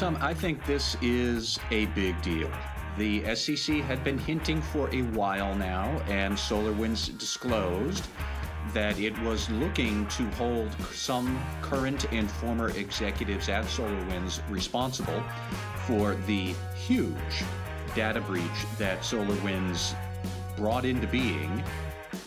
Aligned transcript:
Tom, 0.00 0.16
I 0.22 0.32
think 0.32 0.64
this 0.64 0.96
is 1.02 1.58
a 1.70 1.84
big 1.88 2.22
deal. 2.22 2.50
The 2.96 3.34
SEC 3.34 3.80
had 3.80 4.02
been 4.02 4.16
hinting 4.16 4.62
for 4.62 4.88
a 4.94 5.02
while 5.02 5.54
now, 5.54 5.88
and 6.08 6.32
SolarWinds 6.34 7.18
disclosed 7.18 8.08
that 8.72 8.98
it 8.98 9.12
was 9.20 9.50
looking 9.50 10.06
to 10.06 10.24
hold 10.30 10.72
some 10.90 11.38
current 11.60 12.10
and 12.14 12.30
former 12.30 12.70
executives 12.78 13.50
at 13.50 13.66
SolarWinds 13.66 14.40
responsible 14.48 15.22
for 15.84 16.14
the 16.26 16.54
huge 16.74 17.44
data 17.94 18.22
breach 18.22 18.44
that 18.78 19.00
SolarWinds 19.00 19.94
brought 20.56 20.86
into 20.86 21.08
being. 21.08 21.62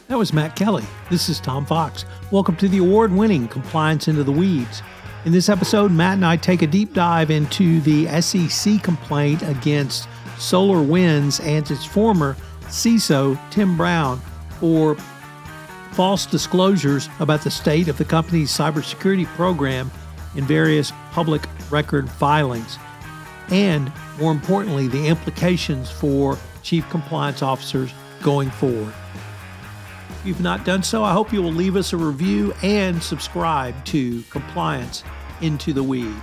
That 0.10 0.20
was 0.20 0.32
Matt 0.32 0.56
Kelly. 0.56 0.86
This 1.10 1.28
is 1.28 1.40
Tom 1.40 1.66
Fox. 1.66 2.06
Welcome 2.30 2.56
to 2.58 2.68
the 2.68 2.78
award 2.78 3.12
winning 3.12 3.48
Compliance 3.48 4.08
into 4.08 4.24
the 4.24 4.32
Weeds. 4.32 4.84
In 5.26 5.32
this 5.32 5.48
episode, 5.48 5.90
Matt 5.90 6.16
and 6.16 6.26
I 6.26 6.36
take 6.36 6.64
a 6.64 6.68
deep 6.68 6.94
dive 6.94 7.32
into 7.32 7.80
the 7.80 8.08
SEC 8.20 8.84
complaint 8.84 9.42
against 9.44 10.10
Solar 10.38 10.82
Winds 10.82 11.40
and 11.40 11.70
its 11.72 11.86
former 11.86 12.36
CISO, 12.64 13.40
Tim 13.50 13.78
Brown, 13.78 14.20
for 14.60 14.96
false 15.94 16.26
disclosures 16.26 17.08
about 17.22 17.42
the 17.42 17.50
state 17.50 17.88
of 17.88 17.98
the 17.98 18.04
company's 18.04 18.52
cybersecurity 18.52 19.26
program 19.28 19.90
in 20.36 20.44
various 20.44 20.92
public 21.12 21.48
record 21.72 22.10
filings, 22.10 22.78
and 23.50 23.94
more 24.20 24.34
importantly, 24.34 24.90
the 24.90 25.08
implications 25.08 25.90
for 25.90 26.38
chief 26.64 26.90
compliance 26.90 27.42
officers 27.42 27.94
going 28.22 28.50
forward. 28.50 28.94
If 30.24 30.28
you've 30.28 30.40
not 30.40 30.64
done 30.64 30.84
so, 30.84 31.04
I 31.04 31.12
hope 31.12 31.34
you 31.34 31.42
will 31.42 31.52
leave 31.52 31.76
us 31.76 31.92
a 31.92 31.98
review 31.98 32.54
and 32.64 33.04
subscribe 33.04 33.84
to 33.88 34.22
Compliance 34.30 35.04
into 35.42 35.74
the 35.74 35.84
Weeds. 35.84 36.16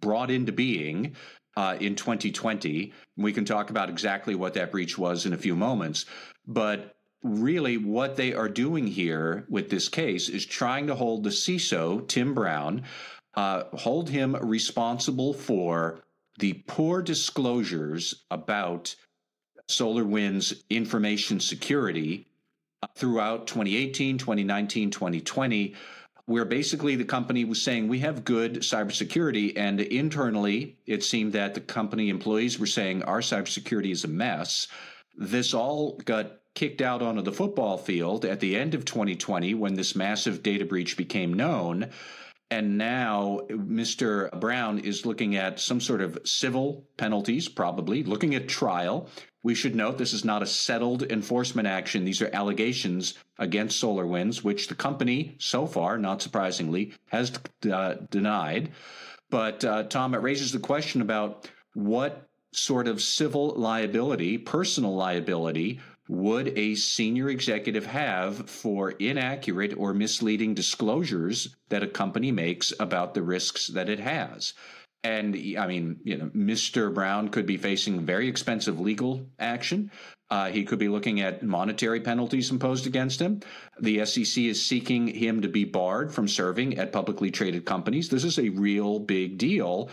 Brought 0.00 0.30
into 0.30 0.52
being 0.52 1.16
uh, 1.56 1.76
in 1.80 1.96
2020. 1.96 2.92
We 3.16 3.32
can 3.32 3.44
talk 3.44 3.70
about 3.70 3.90
exactly 3.90 4.34
what 4.34 4.54
that 4.54 4.70
breach 4.70 4.96
was 4.96 5.26
in 5.26 5.32
a 5.32 5.38
few 5.38 5.56
moments. 5.56 6.06
But 6.46 6.94
really, 7.22 7.76
what 7.76 8.16
they 8.16 8.32
are 8.32 8.48
doing 8.48 8.86
here 8.86 9.44
with 9.48 9.68
this 9.70 9.88
case 9.88 10.28
is 10.28 10.46
trying 10.46 10.86
to 10.86 10.94
hold 10.94 11.24
the 11.24 11.30
CISO, 11.30 12.06
Tim 12.06 12.34
Brown, 12.34 12.84
uh, 13.34 13.64
hold 13.72 14.08
him 14.08 14.36
responsible 14.36 15.34
for 15.34 16.00
the 16.38 16.52
poor 16.66 17.02
disclosures 17.02 18.24
about 18.30 18.94
SolarWinds 19.68 20.62
information 20.70 21.40
security 21.40 22.26
uh, 22.82 22.86
throughout 22.94 23.46
2018, 23.46 24.18
2019, 24.18 24.90
2020 24.90 25.74
where 26.28 26.44
basically 26.44 26.94
the 26.94 27.06
company 27.06 27.42
was 27.46 27.62
saying 27.62 27.88
we 27.88 28.00
have 28.00 28.22
good 28.22 28.56
cybersecurity, 28.56 29.54
and 29.56 29.80
internally 29.80 30.76
it 30.84 31.02
seemed 31.02 31.32
that 31.32 31.54
the 31.54 31.60
company 31.60 32.10
employees 32.10 32.58
were 32.58 32.66
saying 32.66 33.02
our 33.02 33.20
cybersecurity 33.20 33.90
is 33.90 34.04
a 34.04 34.08
mess. 34.08 34.68
This 35.16 35.54
all 35.54 35.96
got 36.04 36.32
kicked 36.54 36.82
out 36.82 37.00
onto 37.00 37.22
the 37.22 37.32
football 37.32 37.78
field 37.78 38.26
at 38.26 38.40
the 38.40 38.56
end 38.56 38.74
of 38.74 38.84
2020 38.84 39.54
when 39.54 39.72
this 39.72 39.96
massive 39.96 40.42
data 40.42 40.66
breach 40.66 40.98
became 40.98 41.32
known. 41.32 41.88
And 42.50 42.78
now 42.78 43.40
Mr. 43.50 44.30
Brown 44.40 44.78
is 44.78 45.04
looking 45.04 45.36
at 45.36 45.60
some 45.60 45.80
sort 45.80 46.00
of 46.00 46.18
civil 46.24 46.86
penalties, 46.96 47.46
probably 47.48 48.02
looking 48.02 48.34
at 48.34 48.48
trial. 48.48 49.08
We 49.42 49.54
should 49.54 49.76
note 49.76 49.98
this 49.98 50.14
is 50.14 50.24
not 50.24 50.42
a 50.42 50.46
settled 50.46 51.02
enforcement 51.02 51.68
action. 51.68 52.04
These 52.04 52.22
are 52.22 52.30
allegations 52.32 53.14
against 53.38 53.82
SolarWinds, 53.82 54.42
which 54.42 54.68
the 54.68 54.74
company, 54.74 55.36
so 55.38 55.66
far, 55.66 55.98
not 55.98 56.22
surprisingly, 56.22 56.94
has 57.06 57.32
uh, 57.70 57.96
denied. 58.10 58.70
But, 59.30 59.62
uh, 59.64 59.82
Tom, 59.84 60.14
it 60.14 60.22
raises 60.22 60.52
the 60.52 60.58
question 60.58 61.02
about 61.02 61.50
what 61.74 62.28
sort 62.52 62.88
of 62.88 63.02
civil 63.02 63.50
liability, 63.50 64.38
personal 64.38 64.96
liability, 64.96 65.80
would 66.08 66.56
a 66.58 66.74
senior 66.74 67.28
executive 67.28 67.86
have 67.86 68.48
for 68.48 68.92
inaccurate 68.92 69.74
or 69.76 69.92
misleading 69.92 70.54
disclosures 70.54 71.54
that 71.68 71.82
a 71.82 71.88
company 71.88 72.32
makes 72.32 72.72
about 72.80 73.14
the 73.14 73.22
risks 73.22 73.68
that 73.68 73.88
it 73.88 74.00
has? 74.00 74.54
And 75.04 75.36
I 75.58 75.66
mean, 75.66 76.00
you 76.02 76.16
know, 76.16 76.26
Mr. 76.34 76.92
Brown 76.92 77.28
could 77.28 77.46
be 77.46 77.56
facing 77.56 78.04
very 78.04 78.26
expensive 78.26 78.80
legal 78.80 79.26
action. 79.38 79.92
Uh, 80.30 80.50
he 80.50 80.64
could 80.64 80.78
be 80.78 80.88
looking 80.88 81.20
at 81.20 81.42
monetary 81.42 82.00
penalties 82.00 82.50
imposed 82.50 82.86
against 82.86 83.20
him. 83.20 83.40
The 83.80 84.04
SEC 84.04 84.44
is 84.44 84.64
seeking 84.64 85.06
him 85.06 85.40
to 85.42 85.48
be 85.48 85.64
barred 85.64 86.12
from 86.12 86.28
serving 86.28 86.78
at 86.78 86.92
publicly 86.92 87.30
traded 87.30 87.64
companies. 87.64 88.08
This 88.08 88.24
is 88.24 88.38
a 88.38 88.50
real 88.50 88.98
big 88.98 89.38
deal. 89.38 89.88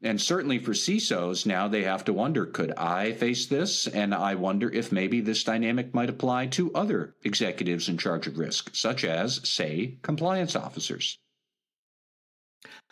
And 0.00 0.20
certainly 0.20 0.60
for 0.60 0.72
CISOs, 0.72 1.44
now 1.44 1.66
they 1.66 1.82
have 1.82 2.04
to 2.04 2.12
wonder 2.12 2.46
could 2.46 2.72
I 2.76 3.12
face 3.12 3.46
this? 3.46 3.88
And 3.88 4.14
I 4.14 4.36
wonder 4.36 4.70
if 4.70 4.92
maybe 4.92 5.20
this 5.20 5.42
dynamic 5.42 5.92
might 5.92 6.08
apply 6.08 6.46
to 6.48 6.72
other 6.72 7.16
executives 7.24 7.88
in 7.88 7.98
charge 7.98 8.28
of 8.28 8.38
risk, 8.38 8.74
such 8.76 9.04
as, 9.04 9.40
say, 9.48 9.98
compliance 10.02 10.54
officers. 10.54 11.18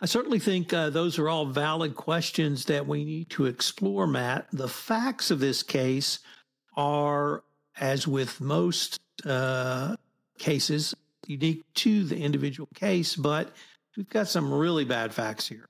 I 0.01 0.07
certainly 0.07 0.41
think 0.41 0.73
uh, 0.73 0.91
those 0.91 1.19
are 1.19 1.29
all 1.29 1.47
valid 1.47 1.95
questions 1.95 2.65
that 2.67 2.87
we 2.87 3.05
need 3.05 3.31
to 3.31 3.47
explore, 3.47 4.07
Matt. 4.07 4.49
The 4.53 4.69
facts 4.69 5.31
of 5.31 5.39
this 5.39 5.63
case 5.63 6.19
are, 6.77 7.45
as 7.79 8.07
with 8.07 8.41
most 8.41 9.01
uh, 9.25 9.97
cases, 10.39 10.95
unique 11.27 11.63
to 11.75 12.05
the 12.05 12.19
individual 12.19 12.69
case, 12.75 13.17
but 13.17 13.53
we've 13.97 14.11
got 14.11 14.29
some 14.29 14.53
really 14.53 14.85
bad 14.85 15.15
facts 15.15 15.49
here. 15.49 15.67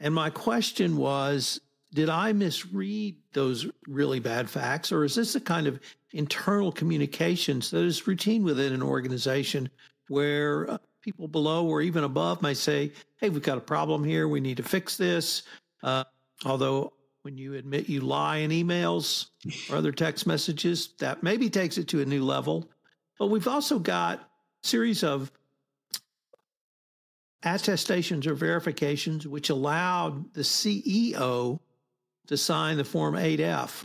And 0.00 0.14
my 0.14 0.30
question 0.30 0.96
was 0.96 1.60
Did 1.92 2.08
I 2.08 2.32
misread 2.32 3.16
those 3.32 3.66
really 3.86 4.20
bad 4.20 4.48
facts, 4.50 4.92
or 4.92 5.04
is 5.04 5.14
this 5.14 5.34
a 5.34 5.40
kind 5.40 5.66
of 5.66 5.80
internal 6.12 6.72
communications 6.72 7.70
that 7.70 7.84
is 7.84 8.06
routine 8.06 8.44
within 8.44 8.72
an 8.72 8.82
organization 8.82 9.68
where 10.08 10.70
uh, 10.70 10.78
people 11.02 11.28
below 11.28 11.66
or 11.66 11.82
even 11.82 12.04
above 12.04 12.40
may 12.40 12.54
say, 12.54 12.92
hey, 13.20 13.28
we've 13.28 13.42
got 13.42 13.58
a 13.58 13.60
problem 13.60 14.04
here. 14.04 14.28
We 14.28 14.40
need 14.40 14.56
to 14.56 14.62
fix 14.62 14.96
this. 14.96 15.42
Uh, 15.82 16.04
although 16.46 16.92
when 17.22 17.36
you 17.36 17.54
admit 17.54 17.88
you 17.88 18.00
lie 18.00 18.38
in 18.38 18.50
emails 18.50 19.26
or 19.70 19.76
other 19.76 19.92
text 19.92 20.26
messages, 20.26 20.90
that 20.98 21.22
maybe 21.22 21.50
takes 21.50 21.78
it 21.78 21.88
to 21.88 22.00
a 22.00 22.04
new 22.04 22.24
level. 22.24 22.68
But 23.18 23.26
we've 23.26 23.48
also 23.48 23.78
got 23.78 24.28
series 24.62 25.04
of 25.04 25.30
attestations 27.44 28.26
or 28.26 28.34
verifications 28.34 29.26
which 29.26 29.50
allowed 29.50 30.32
the 30.34 30.42
CEO 30.42 31.58
to 32.26 32.36
sign 32.36 32.76
the 32.76 32.84
Form 32.84 33.14
8F. 33.14 33.84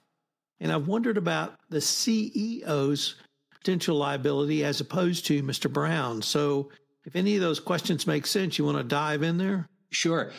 And 0.60 0.72
I've 0.72 0.88
wondered 0.88 1.18
about 1.18 1.56
the 1.70 1.78
CEO's 1.78 3.16
potential 3.52 3.98
liability 3.98 4.64
as 4.64 4.82
opposed 4.82 5.26
to 5.28 5.44
Mr. 5.44 5.72
Brown. 5.72 6.22
So 6.22 6.70
if 7.06 7.16
any 7.16 7.36
of 7.36 7.42
those 7.42 7.60
questions 7.60 8.08
make 8.08 8.26
sense, 8.26 8.58
you 8.58 8.66
want 8.66 8.78
to 8.78 8.84
dive 8.84 9.24
in 9.24 9.38
there? 9.38 9.68
Sure. 9.92 10.32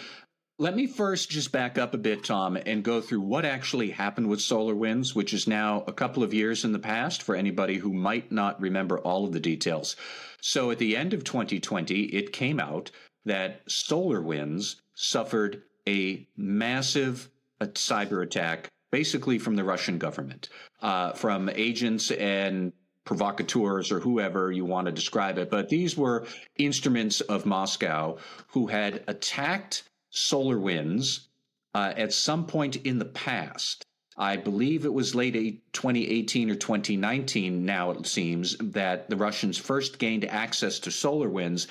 Let 0.59 0.77
me 0.77 0.87
first 0.87 1.31
just 1.31 1.53
back 1.53 1.79
up 1.79 1.95
a 1.95 1.99
bit, 1.99 2.23
Tom, 2.23 2.59
and 2.67 2.83
go 2.83 3.01
through 3.01 3.23
what 3.23 3.47
actually 3.47 3.91
happened 3.91 4.29
with 4.29 4.41
SolarWinds, 4.41 5.15
which 5.15 5.33
is 5.33 5.49
now 5.49 5.85
a 5.87 5.93
couple 5.93 6.23
of 6.23 6.35
years 6.35 6.67
in 6.67 6.73
the 6.73 6.79
past 6.79 7.23
for 7.23 7.35
anybody 7.35 7.77
who 7.77 7.95
might 7.95 8.31
not 8.31 8.61
remember 8.61 8.99
all 8.99 9.25
of 9.25 9.33
the 9.33 9.41
details. 9.41 9.97
So 10.43 10.71
at 10.71 10.79
the 10.79 10.99
end 10.99 11.15
of 11.15 11.25
2020, 11.25 12.03
it 12.03 12.35
came 12.35 12.61
out 12.61 12.91
that 13.25 13.67
SolarWinds 13.67 14.77
suffered 14.95 15.63
a 15.89 16.27
massive 16.37 17.29
cyber 17.61 18.23
attack, 18.23 18.69
basically 18.91 19.39
from 19.39 19.57
the 19.57 19.65
Russian 19.65 19.99
government, 19.99 20.49
uh, 20.83 21.13
from 21.13 21.49
agents 21.51 22.11
and 22.11 22.73
provocateurs 23.05 23.91
or 23.91 24.01
whoever 24.01 24.53
you 24.53 24.65
want 24.65 24.87
to 24.87 24.93
describe 24.93 25.39
it. 25.39 25.51
But 25.51 25.69
these 25.69 25.97
were 25.97 26.27
instruments 26.57 27.21
of 27.23 27.47
Moscow 27.47 28.19
who 28.49 28.67
had 28.67 29.03
attacked 29.09 29.85
SolarWinds 30.13 31.27
uh, 31.75 31.93
at 31.97 32.13
some 32.13 32.47
point 32.47 32.77
in 32.77 32.99
the 32.99 33.05
past. 33.07 33.85
I 34.17 34.37
believe 34.37 34.85
it 34.85 34.93
was 34.93 35.15
late 35.15 35.33
2018 35.73 36.51
or 36.51 36.55
2019, 36.55 37.65
now 37.65 37.93
it 37.93 38.07
seems, 38.07 38.57
that 38.59 39.09
the 39.09 39.17
Russians 39.17 39.57
first 39.57 39.99
gained 39.99 40.27
access 40.27 40.79
to 40.81 40.91
SolarWinds. 40.91 41.69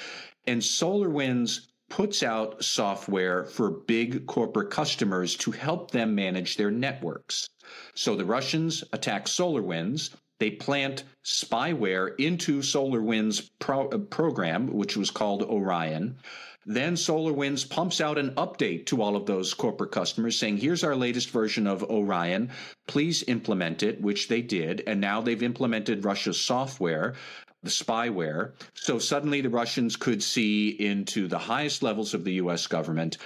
And 0.48 0.62
SolarWinds 0.62 1.68
puts 1.90 2.24
out 2.24 2.64
software 2.64 3.46
for 3.46 3.72
big 3.72 4.26
corporate 4.28 4.70
customers 4.70 5.36
to 5.38 5.52
help 5.52 5.92
them 5.92 6.16
manage 6.16 6.56
their 6.56 6.72
networks. 6.72 7.50
So 7.96 8.16
the 8.16 8.26
Russians 8.26 8.84
attack 8.94 9.26
SolarWinds. 9.26 10.12
They 10.40 10.52
plant 10.52 11.04
spyware 11.26 12.16
into 12.18 12.60
SolarWinds 12.60 13.50
pro- 13.60 13.90
uh, 13.90 13.98
program, 13.98 14.68
which 14.68 14.96
was 14.96 15.12
called 15.12 15.44
Orion. 15.44 16.18
Then 16.66 16.96
SolarWinds 16.96 17.70
pumps 17.70 18.00
out 18.00 18.18
an 18.18 18.36
update 18.36 18.86
to 18.88 19.02
all 19.02 19.16
of 19.16 19.26
those 19.26 19.54
corporate 19.54 19.92
customers 19.92 20.38
saying, 20.38 20.58
here's 20.58 20.84
our 20.84 20.96
latest 20.96 21.32
version 21.32 21.68
of 21.68 21.84
Orion. 21.84 22.52
Please 22.88 23.24
implement 23.28 23.82
it, 23.82 24.02
which 24.02 24.28
they 24.28 24.42
did. 24.42 24.84
And 24.86 25.02
now 25.02 25.20
they've 25.20 25.42
implemented 25.42 26.06
Russia's 26.06 26.40
software 26.40 27.16
the 27.64 27.70
spyware. 27.70 28.54
So 28.74 29.00
suddenly 29.00 29.42
the 29.42 29.50
Russians 29.50 29.96
could 29.96 30.24
see 30.24 30.70
into 30.70 31.28
the 31.28 31.38
highest 31.38 31.84
levels 31.84 32.14
of 32.14 32.24
the 32.24 32.34
US 32.34 32.68
government. 32.68 33.18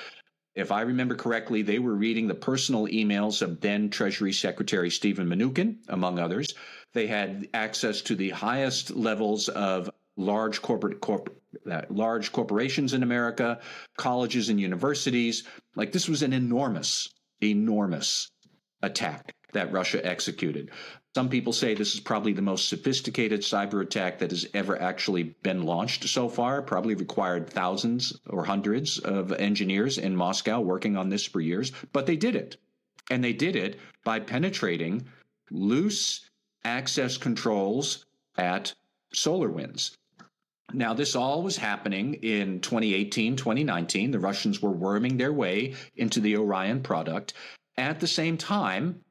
If 0.56 0.72
I 0.72 0.82
remember 0.82 1.16
correctly, 1.16 1.62
they 1.62 1.80
were 1.80 1.96
reading 1.96 2.28
the 2.28 2.36
personal 2.36 2.88
emails 2.88 3.42
of 3.42 3.60
then 3.60 3.90
Treasury 3.90 4.34
Secretary 4.34 4.90
Stephen 4.90 5.28
Mnuchin, 5.28 5.78
among 5.88 6.20
others. 6.20 6.54
They 6.94 7.08
had 7.08 7.48
access 7.54 8.02
to 8.02 8.16
the 8.16 8.30
highest 8.30 8.92
levels 8.92 9.50
of 9.50 9.90
large 10.16 10.62
corporate 10.62 11.02
corp, 11.02 11.36
uh, 11.70 11.82
large 11.90 12.32
corporations 12.32 12.94
in 12.94 13.02
America, 13.02 13.60
colleges 13.98 14.50
and 14.50 14.60
universities. 14.60 15.44
Like 15.76 15.92
this 15.92 16.08
was 16.08 16.22
an 16.22 16.34
enormous, 16.34 17.10
enormous 17.42 18.30
attack 18.84 19.34
that 19.54 19.72
Russia 19.72 20.06
executed. 20.06 20.72
Some 21.16 21.30
people 21.30 21.54
say 21.54 21.74
this 21.74 21.94
is 21.94 22.00
probably 22.00 22.34
the 22.34 22.42
most 22.42 22.70
sophisticated 22.70 23.42
cyber 23.42 23.82
attack 23.82 24.20
that 24.20 24.32
has 24.32 24.48
ever 24.54 24.82
actually 24.82 25.36
been 25.44 25.64
launched 25.64 26.10
so 26.10 26.28
far. 26.28 26.62
Probably 26.62 26.96
required 26.96 27.50
thousands 27.50 28.20
or 28.28 28.44
hundreds 28.44 28.98
of 29.00 29.32
engineers 29.32 29.98
in 29.98 30.16
Moscow 30.16 30.60
working 30.60 30.98
on 30.98 31.10
this 31.10 31.26
for 31.26 31.40
years, 31.40 31.72
but 31.92 32.06
they 32.08 32.16
did 32.16 32.36
it. 32.36 32.58
And 33.12 33.24
they 33.24 33.34
did 33.34 33.56
it 33.56 33.80
by 34.04 34.20
penetrating 34.20 35.08
loose 35.52 36.30
access 36.66 37.18
controls 37.18 38.06
at 38.38 38.74
SolarWinds. 39.14 39.96
Now, 40.74 40.96
this 40.96 41.16
all 41.16 41.44
was 41.44 41.58
happening 41.58 42.16
in 42.16 42.60
2018, 42.60 43.36
2019. 43.36 44.10
The 44.10 44.20
Russians 44.20 44.62
were 44.62 44.72
worming 44.72 45.18
their 45.18 45.34
way 45.34 45.76
into 45.96 46.20
the 46.20 46.38
Orion 46.38 46.82
product. 46.82 47.34
At 47.78 48.00
the 48.00 48.08
same 48.08 48.38
time, 48.38 49.04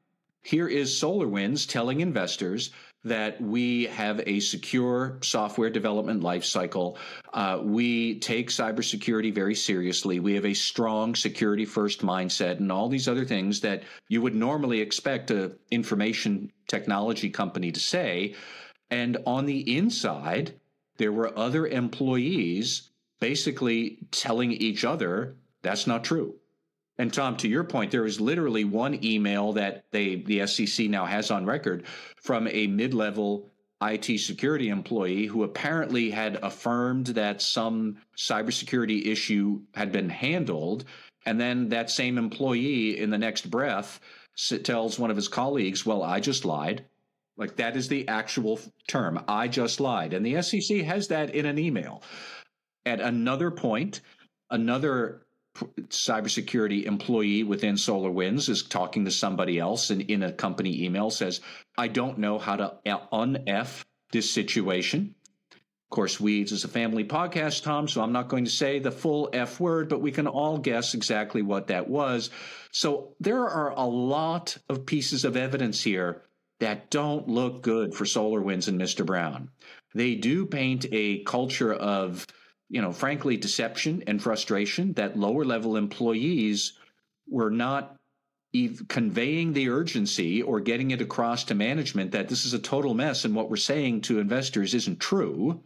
here 0.43 0.67
is 0.67 0.91
SolarWinds 0.91 1.67
telling 1.67 2.01
investors 2.01 2.71
that 3.05 3.41
we 3.41 3.85
have 3.85 4.21
a 4.25 4.39
secure 4.39 5.17
software 5.21 5.69
development 5.69 6.21
lifecycle. 6.21 6.97
Uh, 7.33 7.59
we 7.61 8.19
take 8.19 8.49
cybersecurity 8.49 9.33
very 9.33 9.55
seriously. 9.55 10.19
We 10.19 10.35
have 10.35 10.45
a 10.45 10.53
strong 10.53 11.15
security 11.15 11.65
first 11.65 12.01
mindset 12.01 12.59
and 12.59 12.71
all 12.71 12.87
these 12.87 13.07
other 13.07 13.25
things 13.25 13.59
that 13.61 13.83
you 14.07 14.21
would 14.21 14.35
normally 14.35 14.79
expect 14.79 15.31
an 15.31 15.57
information 15.69 16.51
technology 16.67 17.29
company 17.29 17.71
to 17.71 17.79
say. 17.79 18.35
And 18.89 19.17
on 19.25 19.45
the 19.45 19.77
inside, 19.77 20.59
there 20.97 21.11
were 21.11 21.37
other 21.37 21.67
employees 21.67 22.91
basically 23.19 23.99
telling 24.11 24.51
each 24.51 24.85
other 24.85 25.35
that's 25.61 25.87
not 25.87 26.03
true. 26.03 26.35
And 26.97 27.11
Tom, 27.11 27.37
to 27.37 27.47
your 27.47 27.63
point, 27.63 27.91
there 27.91 28.05
is 28.05 28.21
literally 28.21 28.65
one 28.65 29.03
email 29.03 29.53
that 29.53 29.85
they 29.91 30.15
the 30.15 30.45
SEC 30.45 30.89
now 30.89 31.05
has 31.05 31.31
on 31.31 31.45
record 31.45 31.85
from 32.17 32.47
a 32.47 32.67
mid-level 32.67 33.49
IT 33.81 34.19
security 34.19 34.69
employee 34.69 35.25
who 35.25 35.43
apparently 35.43 36.11
had 36.11 36.37
affirmed 36.43 37.07
that 37.07 37.41
some 37.41 37.97
cybersecurity 38.17 39.07
issue 39.07 39.61
had 39.73 39.91
been 39.91 40.09
handled, 40.09 40.85
and 41.25 41.41
then 41.41 41.69
that 41.69 41.89
same 41.89 42.17
employee 42.17 42.99
in 42.99 43.09
the 43.09 43.17
next 43.17 43.49
breath 43.49 43.99
tells 44.63 44.99
one 44.99 45.09
of 45.09 45.17
his 45.17 45.27
colleagues, 45.27 45.85
"Well, 45.85 46.03
I 46.03 46.19
just 46.19 46.45
lied." 46.45 46.85
Like 47.35 47.55
that 47.55 47.75
is 47.75 47.87
the 47.87 48.07
actual 48.07 48.59
term. 48.87 49.23
I 49.27 49.47
just 49.47 49.79
lied. 49.79 50.13
And 50.13 50.25
the 50.25 50.35
SEC 50.41 50.83
has 50.83 51.07
that 51.07 51.33
in 51.33 51.47
an 51.47 51.57
email. 51.57 52.03
At 52.85 52.99
another 52.99 53.49
point, 53.49 54.01
another 54.51 55.25
cybersecurity 55.55 56.85
employee 56.85 57.43
within 57.43 57.75
SolarWinds 57.75 58.49
is 58.49 58.63
talking 58.63 59.05
to 59.05 59.11
somebody 59.11 59.59
else 59.59 59.89
and 59.89 60.01
in 60.01 60.23
a 60.23 60.31
company 60.31 60.83
email 60.83 61.09
says, 61.09 61.41
I 61.77 61.87
don't 61.87 62.17
know 62.17 62.39
how 62.39 62.55
to 62.55 62.77
unf 62.85 63.83
this 64.11 64.31
situation. 64.31 65.15
Of 65.51 65.95
course, 65.95 66.19
Weeds 66.19 66.51
is 66.51 66.63
a 66.63 66.67
family 66.69 67.03
podcast, 67.03 67.61
Tom, 67.61 67.87
so 67.87 68.01
I'm 68.01 68.13
not 68.13 68.27
going 68.27 68.45
to 68.45 68.51
say 68.51 68.79
the 68.79 68.91
full 68.91 69.29
F 69.31 69.59
word, 69.59 69.89
but 69.89 70.01
we 70.01 70.11
can 70.11 70.25
all 70.25 70.57
guess 70.57 70.95
exactly 70.95 71.43
what 71.43 71.67
that 71.67 71.87
was. 71.87 72.31
So 72.71 73.15
there 73.19 73.47
are 73.47 73.69
a 73.69 73.85
lot 73.85 74.57
of 74.69 74.87
pieces 74.87 75.23
of 75.23 75.37
evidence 75.37 75.83
here 75.83 76.23
that 76.59 76.89
don't 76.89 77.27
look 77.27 77.61
good 77.61 77.93
for 77.93 78.05
SolarWinds 78.05 78.67
and 78.67 78.81
Mr. 78.81 79.05
Brown. 79.05 79.49
They 79.93 80.15
do 80.15 80.47
paint 80.47 80.87
a 80.91 81.21
culture 81.23 81.73
of 81.73 82.25
you 82.69 82.81
know, 82.81 82.91
frankly, 82.91 83.37
deception 83.37 84.03
and 84.07 84.21
frustration 84.21 84.93
that 84.93 85.17
lower 85.17 85.45
level 85.45 85.77
employees 85.77 86.73
were 87.27 87.51
not 87.51 87.95
conveying 88.87 89.53
the 89.53 89.69
urgency 89.69 90.41
or 90.41 90.59
getting 90.59 90.91
it 90.91 91.01
across 91.01 91.43
to 91.45 91.55
management 91.55 92.11
that 92.11 92.29
this 92.29 92.45
is 92.45 92.53
a 92.53 92.59
total 92.59 92.93
mess 92.93 93.25
and 93.25 93.35
what 93.35 93.49
we're 93.49 93.55
saying 93.55 94.01
to 94.01 94.19
investors 94.19 94.73
isn't 94.73 94.99
true. 94.99 95.63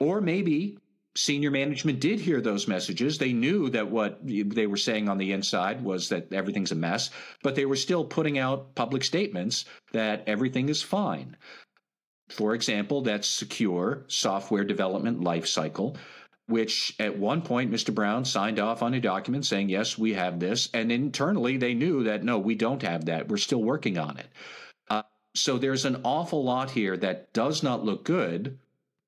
Or 0.00 0.20
maybe 0.20 0.78
senior 1.14 1.50
management 1.50 2.00
did 2.00 2.18
hear 2.18 2.40
those 2.40 2.66
messages. 2.66 3.18
They 3.18 3.32
knew 3.32 3.68
that 3.70 3.90
what 3.90 4.18
they 4.24 4.66
were 4.66 4.76
saying 4.76 5.08
on 5.08 5.18
the 5.18 5.32
inside 5.32 5.84
was 5.84 6.08
that 6.08 6.32
everything's 6.32 6.72
a 6.72 6.76
mess, 6.76 7.10
but 7.42 7.54
they 7.54 7.66
were 7.66 7.76
still 7.76 8.04
putting 8.04 8.38
out 8.38 8.74
public 8.74 9.04
statements 9.04 9.64
that 9.92 10.24
everything 10.26 10.68
is 10.68 10.82
fine. 10.82 11.36
For 12.32 12.54
example, 12.54 13.02
that 13.02 13.24
secure 13.24 14.04
software 14.08 14.64
development 14.64 15.20
lifecycle, 15.20 15.96
which 16.46 16.94
at 16.98 17.18
one 17.18 17.42
point 17.42 17.70
Mr. 17.70 17.94
Brown 17.94 18.24
signed 18.24 18.58
off 18.58 18.82
on 18.82 18.94
a 18.94 19.00
document 19.00 19.46
saying, 19.46 19.68
yes, 19.68 19.98
we 19.98 20.14
have 20.14 20.40
this. 20.40 20.68
And 20.74 20.90
internally, 20.90 21.56
they 21.56 21.74
knew 21.74 22.04
that, 22.04 22.24
no, 22.24 22.38
we 22.38 22.54
don't 22.54 22.82
have 22.82 23.04
that. 23.04 23.28
We're 23.28 23.36
still 23.36 23.62
working 23.62 23.98
on 23.98 24.16
it. 24.18 24.28
Uh, 24.88 25.02
so 25.34 25.58
there's 25.58 25.84
an 25.84 26.00
awful 26.04 26.42
lot 26.42 26.70
here 26.70 26.96
that 26.96 27.32
does 27.32 27.62
not 27.62 27.84
look 27.84 28.04
good. 28.04 28.58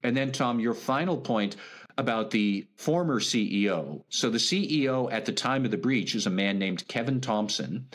And 0.02 0.16
then, 0.16 0.30
Tom, 0.30 0.60
your 0.60 0.74
final 0.74 1.16
point 1.16 1.56
about 1.96 2.30
the 2.30 2.66
former 2.76 3.20
CEO. 3.20 4.02
So 4.08 4.28
the 4.28 4.38
CEO 4.38 5.10
at 5.12 5.24
the 5.24 5.32
time 5.32 5.64
of 5.64 5.70
the 5.70 5.76
breach 5.76 6.14
is 6.14 6.26
a 6.26 6.30
man 6.30 6.58
named 6.58 6.86
Kevin 6.88 7.20
Thompson, 7.20 7.88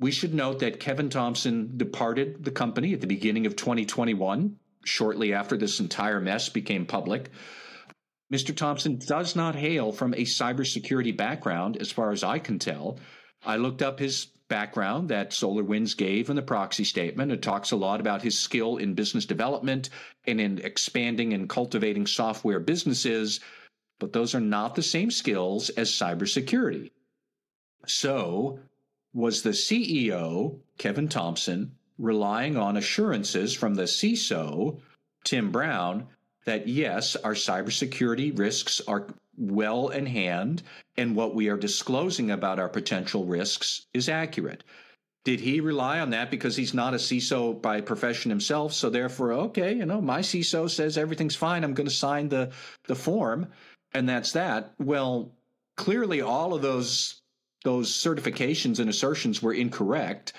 we 0.00 0.10
should 0.10 0.34
note 0.34 0.60
that 0.60 0.80
Kevin 0.80 1.10
Thompson 1.10 1.76
departed 1.76 2.44
the 2.44 2.50
company 2.50 2.94
at 2.94 3.00
the 3.00 3.06
beginning 3.06 3.46
of 3.46 3.56
2021, 3.56 4.56
shortly 4.84 5.32
after 5.32 5.56
this 5.56 5.80
entire 5.80 6.20
mess 6.20 6.48
became 6.48 6.86
public. 6.86 7.30
Mr. 8.32 8.54
Thompson 8.54 8.98
does 8.98 9.34
not 9.34 9.56
hail 9.56 9.90
from 9.90 10.14
a 10.14 10.18
cybersecurity 10.18 11.16
background, 11.16 11.76
as 11.78 11.90
far 11.90 12.12
as 12.12 12.22
I 12.22 12.38
can 12.38 12.58
tell. 12.58 12.98
I 13.44 13.56
looked 13.56 13.82
up 13.82 13.98
his 13.98 14.26
background 14.48 15.08
that 15.08 15.30
SolarWinds 15.30 15.96
gave 15.96 16.30
in 16.30 16.36
the 16.36 16.42
proxy 16.42 16.84
statement. 16.84 17.32
It 17.32 17.42
talks 17.42 17.70
a 17.70 17.76
lot 17.76 18.00
about 18.00 18.22
his 18.22 18.38
skill 18.38 18.76
in 18.76 18.94
business 18.94 19.26
development 19.26 19.90
and 20.26 20.40
in 20.40 20.58
expanding 20.58 21.32
and 21.32 21.48
cultivating 21.48 22.06
software 22.06 22.60
businesses, 22.60 23.40
but 23.98 24.12
those 24.12 24.34
are 24.34 24.40
not 24.40 24.74
the 24.74 24.82
same 24.82 25.10
skills 25.10 25.70
as 25.70 25.90
cybersecurity. 25.90 26.90
So, 27.86 28.60
was 29.14 29.42
the 29.42 29.50
CEO, 29.50 30.60
Kevin 30.78 31.08
Thompson, 31.08 31.72
relying 31.98 32.56
on 32.56 32.76
assurances 32.76 33.54
from 33.54 33.74
the 33.74 33.84
CISO, 33.84 34.80
Tim 35.24 35.50
Brown, 35.50 36.06
that 36.44 36.68
yes, 36.68 37.16
our 37.16 37.34
cybersecurity 37.34 38.38
risks 38.38 38.80
are 38.86 39.08
well 39.36 39.88
in 39.88 40.06
hand 40.06 40.62
and 40.96 41.14
what 41.14 41.34
we 41.34 41.48
are 41.48 41.56
disclosing 41.56 42.30
about 42.30 42.58
our 42.58 42.68
potential 42.68 43.24
risks 43.24 43.86
is 43.94 44.08
accurate. 44.08 44.64
Did 45.24 45.40
he 45.40 45.60
rely 45.60 46.00
on 46.00 46.10
that 46.10 46.30
because 46.30 46.56
he's 46.56 46.72
not 46.72 46.94
a 46.94 46.96
CISO 46.96 47.60
by 47.60 47.80
profession 47.80 48.30
himself? 48.30 48.72
So 48.72 48.88
therefore, 48.88 49.32
okay, 49.32 49.74
you 49.74 49.84
know, 49.84 50.00
my 50.00 50.20
CISO 50.20 50.70
says 50.70 50.96
everything's 50.96 51.36
fine. 51.36 51.64
I'm 51.64 51.74
going 51.74 51.88
to 51.88 51.94
sign 51.94 52.28
the 52.28 52.50
the 52.86 52.94
form. 52.94 53.48
and 53.92 54.08
that's 54.08 54.32
that. 54.32 54.74
Well, 54.78 55.32
clearly 55.76 56.20
all 56.22 56.54
of 56.54 56.62
those 56.62 57.17
those 57.64 57.92
certifications 57.92 58.78
and 58.78 58.88
assertions 58.88 59.42
were 59.42 59.52
incorrect. 59.52 60.32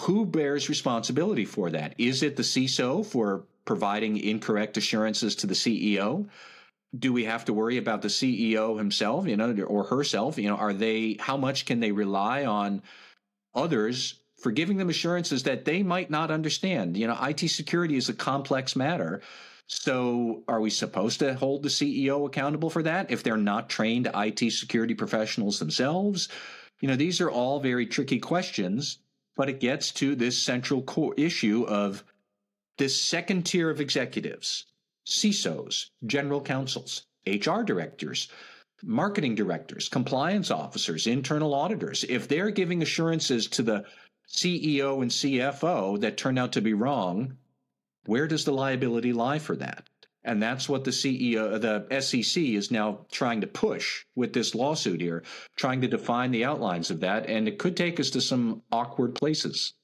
Who 0.00 0.26
bears 0.26 0.68
responsibility 0.68 1.44
for 1.44 1.70
that? 1.70 1.94
Is 1.98 2.22
it 2.22 2.36
the 2.36 2.42
CISO 2.42 3.04
for 3.04 3.44
providing 3.64 4.16
incorrect 4.16 4.76
assurances 4.76 5.36
to 5.36 5.46
the 5.46 5.54
CEO? 5.54 6.28
Do 6.98 7.12
we 7.12 7.24
have 7.24 7.44
to 7.46 7.52
worry 7.52 7.78
about 7.78 8.02
the 8.02 8.08
CEO 8.08 8.76
himself, 8.76 9.26
you 9.26 9.36
know, 9.36 9.54
or 9.62 9.84
herself? 9.84 10.38
You 10.38 10.48
know, 10.48 10.56
are 10.56 10.72
they 10.72 11.16
how 11.20 11.36
much 11.36 11.64
can 11.64 11.80
they 11.80 11.92
rely 11.92 12.44
on 12.44 12.82
others 13.54 14.20
for 14.38 14.50
giving 14.50 14.76
them 14.76 14.90
assurances 14.90 15.44
that 15.44 15.64
they 15.64 15.82
might 15.82 16.10
not 16.10 16.30
understand? 16.30 16.96
You 16.96 17.06
know, 17.06 17.18
IT 17.22 17.48
security 17.48 17.96
is 17.96 18.08
a 18.08 18.14
complex 18.14 18.74
matter. 18.76 19.22
So, 19.74 20.44
are 20.48 20.60
we 20.60 20.68
supposed 20.68 21.20
to 21.20 21.34
hold 21.34 21.62
the 21.62 21.70
CEO 21.70 22.26
accountable 22.26 22.68
for 22.68 22.82
that 22.82 23.10
if 23.10 23.22
they're 23.22 23.38
not 23.38 23.70
trained 23.70 24.08
IT 24.14 24.52
security 24.52 24.92
professionals 24.92 25.58
themselves? 25.58 26.28
You 26.80 26.88
know, 26.88 26.94
these 26.94 27.22
are 27.22 27.30
all 27.30 27.58
very 27.58 27.86
tricky 27.86 28.18
questions, 28.18 28.98
but 29.34 29.48
it 29.48 29.60
gets 29.60 29.90
to 29.92 30.14
this 30.14 30.40
central 30.40 30.82
core 30.82 31.14
issue 31.16 31.64
of 31.66 32.04
this 32.76 33.00
second 33.02 33.46
tier 33.46 33.70
of 33.70 33.80
executives, 33.80 34.66
CISOs, 35.06 35.86
general 36.04 36.42
counsels, 36.42 37.06
HR 37.26 37.62
directors, 37.62 38.28
marketing 38.82 39.34
directors, 39.34 39.88
compliance 39.88 40.50
officers, 40.50 41.06
internal 41.06 41.54
auditors. 41.54 42.04
If 42.10 42.28
they're 42.28 42.50
giving 42.50 42.82
assurances 42.82 43.46
to 43.48 43.62
the 43.62 43.86
CEO 44.28 45.00
and 45.00 45.10
CFO 45.10 45.98
that 46.02 46.18
turn 46.18 46.36
out 46.36 46.52
to 46.52 46.60
be 46.60 46.74
wrong, 46.74 47.38
where 48.06 48.26
does 48.26 48.44
the 48.44 48.52
liability 48.52 49.12
lie 49.12 49.38
for 49.38 49.56
that? 49.56 49.84
And 50.24 50.40
that's 50.40 50.68
what 50.68 50.84
the 50.84 50.92
CEO, 50.92 51.60
the 51.60 52.00
SEC 52.00 52.42
is 52.42 52.70
now 52.70 53.06
trying 53.10 53.40
to 53.40 53.46
push 53.46 54.04
with 54.14 54.32
this 54.32 54.54
lawsuit 54.54 55.00
here, 55.00 55.24
trying 55.56 55.80
to 55.80 55.88
define 55.88 56.30
the 56.30 56.44
outlines 56.44 56.90
of 56.90 57.00
that. 57.00 57.28
And 57.28 57.48
it 57.48 57.58
could 57.58 57.76
take 57.76 57.98
us 57.98 58.10
to 58.10 58.20
some 58.20 58.62
awkward 58.70 59.16
places. 59.16 59.74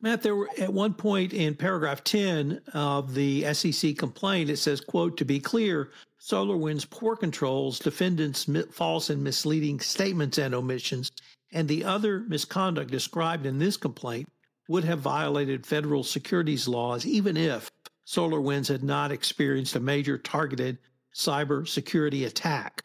Matt, 0.00 0.22
there 0.22 0.34
were 0.34 0.50
at 0.58 0.72
one 0.72 0.94
point 0.94 1.32
in 1.32 1.54
paragraph 1.54 2.02
10 2.02 2.60
of 2.74 3.14
the 3.14 3.52
SEC 3.54 3.96
complaint, 3.96 4.50
it 4.50 4.56
says, 4.56 4.80
quote, 4.80 5.16
to 5.16 5.24
be 5.24 5.38
clear, 5.38 5.90
SolarWinds 6.20 6.90
poor 6.90 7.14
controls, 7.16 7.78
defendants' 7.78 8.48
false 8.72 9.10
and 9.10 9.22
misleading 9.22 9.78
statements 9.78 10.38
and 10.38 10.54
omissions, 10.54 11.10
and 11.52 11.68
the 11.68 11.84
other 11.84 12.20
misconduct 12.20 12.90
described 12.90 13.46
in 13.46 13.58
this 13.58 13.76
complaint 13.76 14.28
would 14.72 14.84
have 14.84 15.00
violated 15.00 15.66
federal 15.66 16.02
securities 16.02 16.66
laws 16.66 17.04
even 17.04 17.36
if 17.36 17.70
SolarWinds 18.06 18.68
had 18.68 18.82
not 18.82 19.12
experienced 19.12 19.76
a 19.76 19.80
major 19.80 20.16
targeted 20.16 20.78
cyber 21.14 21.68
security 21.68 22.24
attack. 22.24 22.82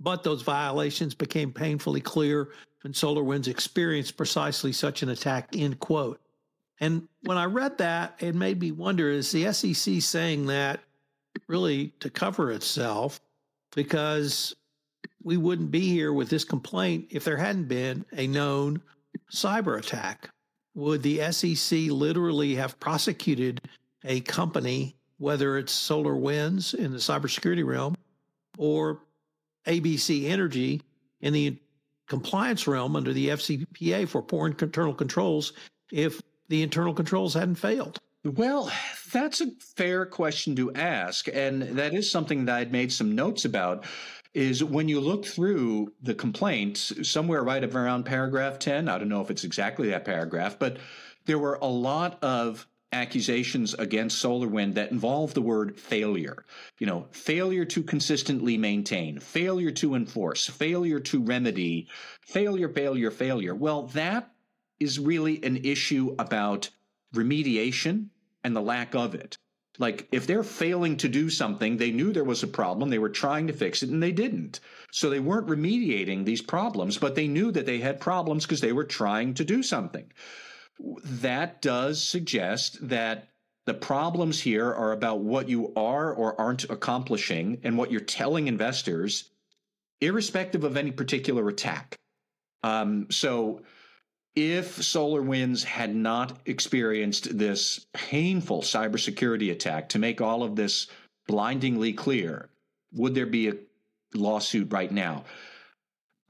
But 0.00 0.22
those 0.22 0.40
violations 0.40 1.14
became 1.14 1.52
painfully 1.52 2.00
clear 2.00 2.48
when 2.80 2.94
SolarWinds 2.94 3.46
experienced 3.46 4.16
precisely 4.16 4.72
such 4.72 5.02
an 5.02 5.10
attack, 5.10 5.50
end 5.54 5.78
quote. 5.80 6.18
And 6.80 7.06
when 7.24 7.36
I 7.36 7.44
read 7.44 7.76
that, 7.76 8.14
it 8.20 8.34
made 8.34 8.58
me 8.58 8.72
wonder 8.72 9.10
is 9.10 9.30
the 9.30 9.52
SEC 9.52 10.00
saying 10.00 10.46
that 10.46 10.80
really 11.46 11.88
to 12.00 12.08
cover 12.08 12.52
itself? 12.52 13.20
Because 13.74 14.56
we 15.22 15.36
wouldn't 15.36 15.70
be 15.70 15.90
here 15.90 16.14
with 16.14 16.30
this 16.30 16.44
complaint 16.44 17.08
if 17.10 17.24
there 17.24 17.36
hadn't 17.36 17.68
been 17.68 18.06
a 18.12 18.26
known 18.26 18.80
cyber 19.30 19.78
attack 19.78 20.30
would 20.78 21.02
the 21.02 21.32
SEC 21.32 21.90
literally 21.90 22.54
have 22.54 22.78
prosecuted 22.78 23.60
a 24.04 24.20
company, 24.20 24.94
whether 25.18 25.58
it's 25.58 25.72
Solar 25.72 26.14
Winds 26.14 26.72
in 26.72 26.92
the 26.92 26.98
cybersecurity 26.98 27.66
realm 27.66 27.96
or 28.56 29.00
ABC 29.66 30.30
Energy 30.30 30.80
in 31.20 31.32
the 31.32 31.58
compliance 32.06 32.68
realm 32.68 32.94
under 32.94 33.12
the 33.12 33.30
FCPA 33.30 34.08
for 34.08 34.22
poor 34.22 34.46
internal 34.46 34.94
controls, 34.94 35.52
if 35.90 36.22
the 36.48 36.62
internal 36.62 36.94
controls 36.94 37.34
hadn't 37.34 37.56
failed? 37.56 37.98
Well, 38.24 38.70
that's 39.12 39.40
a 39.40 39.50
fair 39.76 40.06
question 40.06 40.54
to 40.56 40.72
ask. 40.74 41.26
And 41.32 41.62
that 41.62 41.92
is 41.92 42.10
something 42.10 42.44
that 42.44 42.54
I'd 42.54 42.72
made 42.72 42.92
some 42.92 43.16
notes 43.16 43.44
about 43.44 43.84
is 44.34 44.62
when 44.62 44.88
you 44.88 45.00
look 45.00 45.24
through 45.24 45.92
the 46.02 46.14
complaint, 46.14 46.76
somewhere 46.76 47.42
right 47.42 47.64
around 47.64 48.04
paragraph 48.04 48.58
10, 48.58 48.88
I 48.88 48.98
don't 48.98 49.08
know 49.08 49.20
if 49.20 49.30
it's 49.30 49.44
exactly 49.44 49.88
that 49.90 50.04
paragraph, 50.04 50.58
but 50.58 50.78
there 51.26 51.38
were 51.38 51.58
a 51.60 51.66
lot 51.66 52.22
of 52.22 52.66
accusations 52.92 53.74
against 53.74 54.22
SolarWind 54.24 54.74
that 54.74 54.90
involve 54.90 55.34
the 55.34 55.42
word 55.42 55.78
failure. 55.78 56.44
You 56.78 56.86
know, 56.86 57.06
failure 57.10 57.64
to 57.66 57.82
consistently 57.82 58.56
maintain, 58.56 59.18
failure 59.18 59.70
to 59.72 59.94
enforce, 59.94 60.46
failure 60.46 61.00
to 61.00 61.20
remedy, 61.20 61.88
failure, 62.22 62.68
failure, 62.68 63.10
failure. 63.10 63.54
Well, 63.54 63.84
that 63.88 64.30
is 64.80 64.98
really 64.98 65.42
an 65.44 65.58
issue 65.64 66.14
about 66.18 66.70
remediation 67.14 68.06
and 68.44 68.54
the 68.54 68.62
lack 68.62 68.94
of 68.94 69.14
it. 69.14 69.36
Like 69.78 70.08
if 70.10 70.26
they're 70.26 70.42
failing 70.42 70.96
to 70.98 71.08
do 71.08 71.30
something, 71.30 71.76
they 71.76 71.92
knew 71.92 72.12
there 72.12 72.24
was 72.24 72.42
a 72.42 72.48
problem, 72.48 72.90
they 72.90 72.98
were 72.98 73.08
trying 73.08 73.46
to 73.46 73.52
fix 73.52 73.82
it, 73.82 73.90
and 73.90 74.02
they 74.02 74.12
didn't. 74.12 74.60
So 74.90 75.08
they 75.08 75.20
weren't 75.20 75.46
remediating 75.46 76.24
these 76.24 76.42
problems, 76.42 76.98
but 76.98 77.14
they 77.14 77.28
knew 77.28 77.52
that 77.52 77.66
they 77.66 77.78
had 77.78 78.00
problems 78.00 78.44
because 78.44 78.60
they 78.60 78.72
were 78.72 78.84
trying 78.84 79.34
to 79.34 79.44
do 79.44 79.62
something. 79.62 80.10
That 81.04 81.62
does 81.62 82.02
suggest 82.02 82.88
that 82.88 83.28
the 83.66 83.74
problems 83.74 84.40
here 84.40 84.72
are 84.72 84.92
about 84.92 85.20
what 85.20 85.48
you 85.48 85.72
are 85.76 86.12
or 86.12 86.40
aren't 86.40 86.64
accomplishing 86.70 87.60
and 87.62 87.76
what 87.76 87.90
you're 87.90 88.00
telling 88.00 88.48
investors, 88.48 89.30
irrespective 90.00 90.64
of 90.64 90.76
any 90.76 90.90
particular 90.90 91.46
attack. 91.48 91.96
Um, 92.62 93.06
so 93.10 93.62
if 94.38 94.76
SolarWinds 94.76 95.64
had 95.64 95.94
not 95.94 96.38
experienced 96.46 97.36
this 97.36 97.86
painful 97.92 98.62
cybersecurity 98.62 99.50
attack 99.50 99.88
to 99.90 99.98
make 99.98 100.20
all 100.20 100.44
of 100.44 100.54
this 100.54 100.86
blindingly 101.26 101.92
clear, 101.92 102.48
would 102.92 103.14
there 103.14 103.26
be 103.26 103.48
a 103.48 103.56
lawsuit 104.14 104.72
right 104.72 104.92
now? 104.92 105.24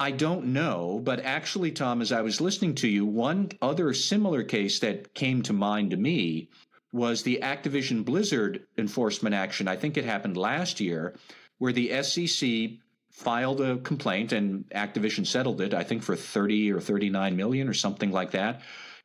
I 0.00 0.12
don't 0.12 0.46
know, 0.46 1.00
but 1.02 1.20
actually, 1.20 1.72
Tom, 1.72 2.00
as 2.00 2.12
I 2.12 2.22
was 2.22 2.40
listening 2.40 2.76
to 2.76 2.88
you, 2.88 3.04
one 3.04 3.50
other 3.60 3.92
similar 3.92 4.42
case 4.42 4.78
that 4.78 5.12
came 5.12 5.42
to 5.42 5.52
mind 5.52 5.90
to 5.90 5.96
me 5.96 6.48
was 6.92 7.22
the 7.22 7.40
Activision 7.42 8.04
Blizzard 8.04 8.66
enforcement 8.78 9.34
action. 9.34 9.68
I 9.68 9.76
think 9.76 9.96
it 9.96 10.04
happened 10.04 10.36
last 10.36 10.80
year, 10.80 11.16
where 11.58 11.72
the 11.72 12.02
SEC 12.02 12.78
filed 13.18 13.60
a 13.60 13.78
complaint 13.78 14.32
and 14.32 14.64
Activision 14.70 15.26
settled 15.26 15.60
it, 15.60 15.74
I 15.74 15.82
think 15.82 16.04
for 16.04 16.14
30 16.14 16.70
or 16.70 16.80
39 16.80 17.36
million 17.36 17.68
or 17.68 17.74
something 17.74 18.12
like 18.12 18.30
that. 18.30 18.60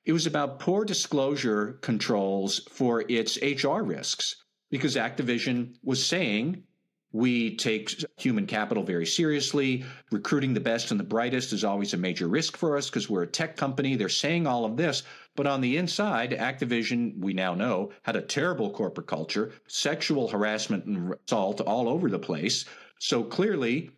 It 0.05 0.13
was 0.13 0.27
about 0.27 0.59
poor 0.59 0.85
disclosure 0.85 1.79
controls 1.81 2.59
for 2.69 3.03
its 3.09 3.39
HR 3.41 3.81
risks 3.81 4.35
because 4.69 4.95
Activision 4.95 5.75
was 5.83 6.05
saying 6.05 6.63
we 7.11 7.55
take 7.55 8.03
human 8.17 8.45
capital 8.45 8.83
very 8.83 9.05
seriously. 9.07 9.83
Recruiting 10.11 10.53
the 10.53 10.59
best 10.59 10.91
and 10.91 10.99
the 10.99 11.03
brightest 11.03 11.51
is 11.51 11.63
always 11.63 11.93
a 11.95 11.97
major 11.97 12.27
risk 12.27 12.55
for 12.55 12.77
us 12.77 12.89
because 12.89 13.09
we're 13.09 13.23
a 13.23 13.27
tech 13.27 13.55
company. 13.57 13.95
They're 13.95 14.09
saying 14.09 14.45
all 14.45 14.63
of 14.63 14.77
this. 14.77 15.01
But 15.35 15.47
on 15.47 15.61
the 15.61 15.77
inside, 15.77 16.31
Activision, 16.31 17.17
we 17.17 17.33
now 17.33 17.55
know, 17.55 17.91
had 18.03 18.15
a 18.15 18.21
terrible 18.21 18.69
corporate 18.69 19.07
culture, 19.07 19.53
sexual 19.67 20.27
harassment 20.27 20.85
and 20.85 21.15
assault 21.27 21.61
all 21.61 21.89
over 21.89 22.09
the 22.09 22.19
place. 22.19 22.65
So 22.99 23.23
clearly, 23.23 23.89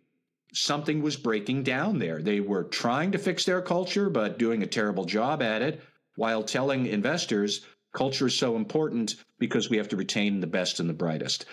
something 0.52 1.02
was 1.02 1.16
breaking 1.16 1.62
down 1.62 1.98
there. 1.98 2.22
They 2.22 2.40
were 2.40 2.64
trying 2.64 3.12
to 3.12 3.18
fix 3.18 3.44
their 3.44 3.62
culture, 3.62 4.08
but 4.08 4.38
doing 4.38 4.62
a 4.62 4.66
terrible 4.66 5.04
job 5.04 5.42
at 5.42 5.62
it 5.62 5.82
while 6.16 6.42
telling 6.42 6.86
investors 6.86 7.64
culture 7.92 8.26
is 8.26 8.38
so 8.38 8.56
important 8.56 9.16
because 9.38 9.70
we 9.70 9.78
have 9.78 9.88
to 9.88 9.96
retain 9.96 10.40
the 10.40 10.46
best 10.46 10.80
and 10.80 10.88
the 10.88 10.94
brightest. 10.94 11.46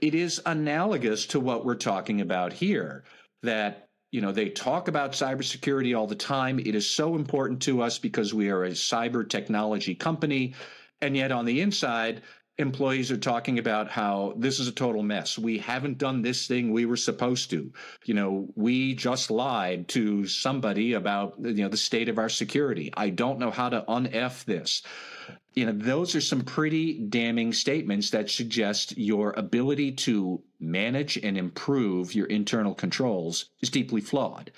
It 0.00 0.14
is 0.14 0.40
analogous 0.46 1.26
to 1.26 1.40
what 1.40 1.64
we're 1.64 1.74
talking 1.74 2.20
about 2.20 2.52
here 2.52 3.04
that 3.42 3.88
you 4.10 4.20
know 4.20 4.32
they 4.32 4.48
talk 4.48 4.88
about 4.88 5.12
cybersecurity 5.12 5.96
all 5.96 6.06
the 6.06 6.14
time 6.14 6.58
it 6.58 6.74
is 6.74 6.88
so 6.88 7.14
important 7.14 7.62
to 7.62 7.80
us 7.80 7.98
because 7.98 8.34
we 8.34 8.50
are 8.50 8.64
a 8.64 8.70
cyber 8.70 9.28
technology 9.28 9.94
company 9.94 10.54
and 11.00 11.16
yet 11.16 11.30
on 11.30 11.44
the 11.44 11.60
inside 11.60 12.22
employees 12.60 13.10
are 13.10 13.16
talking 13.16 13.58
about 13.58 13.90
how 13.90 14.34
this 14.36 14.60
is 14.60 14.68
a 14.68 14.72
total 14.72 15.02
mess. 15.02 15.38
We 15.38 15.58
haven't 15.58 15.98
done 15.98 16.22
this 16.22 16.46
thing 16.46 16.70
we 16.70 16.86
were 16.86 16.96
supposed 16.96 17.50
to. 17.50 17.72
You 18.04 18.14
know, 18.14 18.48
we 18.54 18.94
just 18.94 19.30
lied 19.30 19.88
to 19.88 20.26
somebody 20.26 20.92
about 20.92 21.34
you 21.38 21.62
know 21.62 21.68
the 21.68 21.76
state 21.76 22.08
of 22.08 22.18
our 22.18 22.28
security. 22.28 22.92
I 22.96 23.10
don't 23.10 23.38
know 23.38 23.50
how 23.50 23.70
to 23.70 23.84
unf 23.88 24.44
this. 24.44 24.82
You 25.54 25.66
know, 25.66 25.72
those 25.72 26.14
are 26.14 26.20
some 26.20 26.42
pretty 26.42 27.00
damning 27.00 27.52
statements 27.52 28.10
that 28.10 28.30
suggest 28.30 28.96
your 28.96 29.32
ability 29.32 29.92
to 29.92 30.40
manage 30.60 31.16
and 31.16 31.36
improve 31.36 32.14
your 32.14 32.26
internal 32.26 32.74
controls 32.74 33.46
is 33.60 33.70
deeply 33.70 34.00
flawed. 34.00 34.52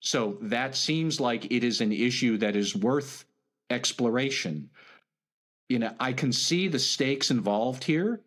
So 0.00 0.38
that 0.40 0.74
seems 0.74 1.20
like 1.20 1.52
it 1.52 1.64
is 1.64 1.80
an 1.80 1.92
issue 1.92 2.38
that 2.38 2.56
is 2.56 2.74
worth 2.74 3.26
exploration 3.68 4.70
you 5.68 5.78
know, 5.78 5.92
I 5.98 6.12
can 6.12 6.32
see 6.32 6.68
the 6.68 6.78
stakes 6.78 7.30
involved 7.30 7.84
here. 7.84 8.20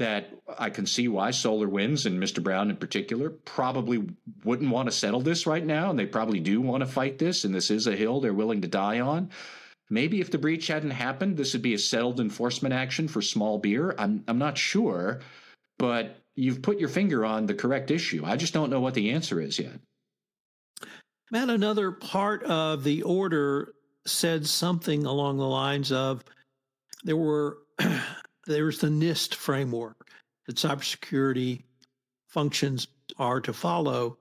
that 0.00 0.30
I 0.58 0.70
can 0.70 0.86
see 0.86 1.08
why 1.08 1.30
Solar 1.30 1.68
Winds 1.68 2.06
and 2.06 2.18
Mr. 2.18 2.42
Brown 2.42 2.70
in 2.70 2.76
particular 2.76 3.28
probably 3.28 4.02
wouldn't 4.44 4.70
want 4.70 4.88
to 4.88 4.96
settle 4.96 5.20
this 5.20 5.46
right 5.46 5.64
now, 5.64 5.90
and 5.90 5.98
they 5.98 6.06
probably 6.06 6.40
do 6.40 6.62
want 6.62 6.80
to 6.80 6.86
fight 6.86 7.18
this, 7.18 7.44
and 7.44 7.54
this 7.54 7.70
is 7.70 7.86
a 7.86 7.94
hill 7.94 8.18
they're 8.18 8.32
willing 8.32 8.62
to 8.62 8.68
die 8.68 9.00
on. 9.00 9.28
Maybe 9.90 10.22
if 10.22 10.30
the 10.30 10.38
breach 10.38 10.68
hadn't 10.68 10.92
happened, 10.92 11.36
this 11.36 11.52
would 11.52 11.60
be 11.60 11.74
a 11.74 11.78
settled 11.78 12.18
enforcement 12.18 12.72
action 12.72 13.08
for 13.08 13.20
small 13.20 13.58
beer. 13.58 13.94
I'm 13.98 14.24
I'm 14.26 14.38
not 14.38 14.56
sure, 14.56 15.20
but 15.78 16.16
you've 16.34 16.62
put 16.62 16.80
your 16.80 16.88
finger 16.88 17.22
on 17.26 17.44
the 17.44 17.54
correct 17.54 17.90
issue. 17.90 18.22
I 18.24 18.36
just 18.36 18.54
don't 18.54 18.70
know 18.70 18.80
what 18.80 18.94
the 18.94 19.10
answer 19.10 19.38
is 19.38 19.58
yet. 19.58 19.80
Matt, 21.30 21.50
another 21.50 21.92
part 21.92 22.42
of 22.44 22.84
the 22.84 23.02
order 23.02 23.74
said 24.06 24.46
something 24.46 25.04
along 25.04 25.36
the 25.36 25.46
lines 25.46 25.92
of 25.92 26.24
there 27.04 27.16
were 27.16 27.58
there's 28.46 28.78
the 28.78 28.88
NIST 28.88 29.34
framework 29.34 30.08
that 30.46 30.56
cybersecurity 30.56 31.62
functions 32.28 32.88
are 33.18 33.40
to 33.40 33.52
follow. 33.52 34.18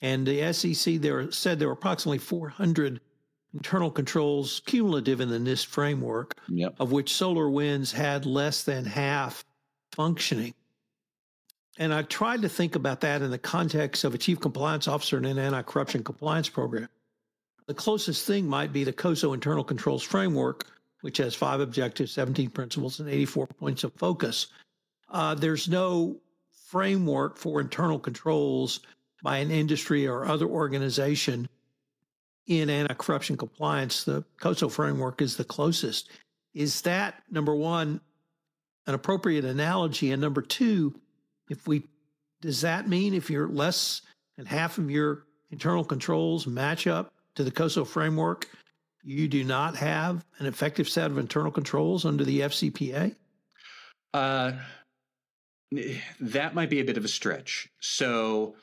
And 0.00 0.26
the 0.26 0.52
SEC 0.52 0.96
there 0.96 1.30
said 1.30 1.58
there 1.58 1.68
were 1.68 1.74
approximately 1.74 2.18
400 2.18 3.00
internal 3.54 3.90
controls 3.90 4.62
cumulative 4.66 5.20
in 5.20 5.28
the 5.28 5.38
NIST 5.38 5.66
framework, 5.66 6.36
yep. 6.48 6.74
of 6.80 6.90
which 6.90 7.14
Solar 7.14 7.50
Winds 7.50 7.92
had 7.92 8.26
less 8.26 8.64
than 8.64 8.84
half 8.84 9.44
functioning. 9.92 10.54
And 11.78 11.92
I 11.92 12.02
tried 12.02 12.42
to 12.42 12.48
think 12.48 12.74
about 12.74 13.00
that 13.00 13.22
in 13.22 13.30
the 13.30 13.38
context 13.38 14.04
of 14.04 14.14
a 14.14 14.18
chief 14.18 14.40
compliance 14.40 14.88
officer 14.88 15.16
in 15.16 15.24
an 15.24 15.38
anti 15.38 15.62
corruption 15.62 16.02
compliance 16.04 16.48
program. 16.48 16.88
The 17.66 17.74
closest 17.74 18.26
thing 18.26 18.46
might 18.46 18.72
be 18.72 18.84
the 18.84 18.92
COSO 18.92 19.32
internal 19.32 19.64
controls 19.64 20.02
framework, 20.02 20.66
which 21.02 21.18
has 21.18 21.34
five 21.34 21.60
objectives, 21.60 22.12
17 22.12 22.50
principles, 22.50 22.98
and 22.98 23.08
84 23.08 23.46
points 23.46 23.84
of 23.84 23.92
focus. 23.94 24.48
Uh, 25.10 25.34
there's 25.34 25.68
no 25.68 26.16
framework 26.68 27.36
for 27.36 27.60
internal 27.60 27.98
controls 27.98 28.80
by 29.22 29.36
an 29.36 29.50
industry 29.50 30.06
or 30.06 30.24
other 30.24 30.46
organization 30.46 31.48
in 32.46 32.70
anti 32.70 32.94
corruption 32.94 33.36
compliance. 33.36 34.04
The 34.04 34.24
COSO 34.40 34.68
framework 34.68 35.20
is 35.20 35.36
the 35.36 35.44
closest. 35.44 36.10
Is 36.54 36.80
that, 36.82 37.22
number 37.30 37.54
one, 37.54 38.00
an 38.86 38.94
appropriate 38.94 39.44
analogy? 39.44 40.12
And 40.12 40.20
number 40.20 40.42
two, 40.42 40.94
if 41.50 41.66
we 41.68 41.84
does 42.40 42.60
that 42.62 42.88
mean 42.88 43.14
if 43.14 43.30
you're 43.30 43.48
less 43.48 44.02
than 44.36 44.46
half 44.46 44.76
of 44.78 44.90
your 44.90 45.26
internal 45.50 45.84
controls 45.84 46.46
match 46.46 46.86
up 46.86 47.12
to 47.36 47.44
the 47.44 47.50
COSO 47.50 47.84
framework, 47.84 48.48
you 49.02 49.28
do 49.28 49.44
not 49.44 49.76
have 49.76 50.24
an 50.38 50.46
effective 50.46 50.88
set 50.88 51.10
of 51.10 51.18
internal 51.18 51.50
controls 51.50 52.04
under 52.04 52.24
the 52.24 52.40
FCPA? 52.40 53.14
Uh, 54.14 54.52
that 56.20 56.54
might 56.54 56.70
be 56.70 56.80
a 56.80 56.84
bit 56.84 56.96
of 56.96 57.04
a 57.04 57.08
stretch. 57.08 57.68
So, 57.80 58.56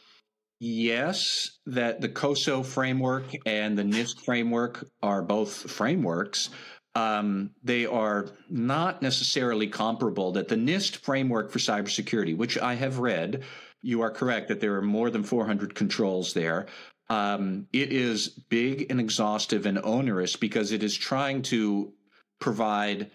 yes, 0.59 1.59
that 1.65 2.01
the 2.01 2.09
COSO 2.09 2.63
framework 2.63 3.25
and 3.45 3.77
the 3.77 3.83
NIST 3.83 4.21
framework 4.21 4.87
are 5.01 5.21
both 5.21 5.69
frameworks. 5.71 6.49
Um, 6.95 7.51
they 7.63 7.85
are 7.85 8.27
not 8.49 9.01
necessarily 9.01 9.67
comparable. 9.67 10.31
That 10.33 10.47
the 10.47 10.55
NIST 10.55 10.97
framework 10.97 11.51
for 11.51 11.59
cybersecurity, 11.59 12.35
which 12.35 12.57
I 12.57 12.75
have 12.75 12.99
read, 12.99 13.43
you 13.81 14.01
are 14.01 14.11
correct 14.11 14.49
that 14.49 14.59
there 14.59 14.75
are 14.75 14.81
more 14.81 15.09
than 15.09 15.23
400 15.23 15.73
controls 15.75 16.33
there. 16.33 16.67
Um, 17.09 17.67
it 17.73 17.91
is 17.91 18.27
big 18.27 18.87
and 18.89 18.99
exhaustive 18.99 19.65
and 19.65 19.79
onerous 19.83 20.35
because 20.35 20.71
it 20.71 20.83
is 20.83 20.95
trying 20.95 21.41
to 21.43 21.91
provide 22.39 23.09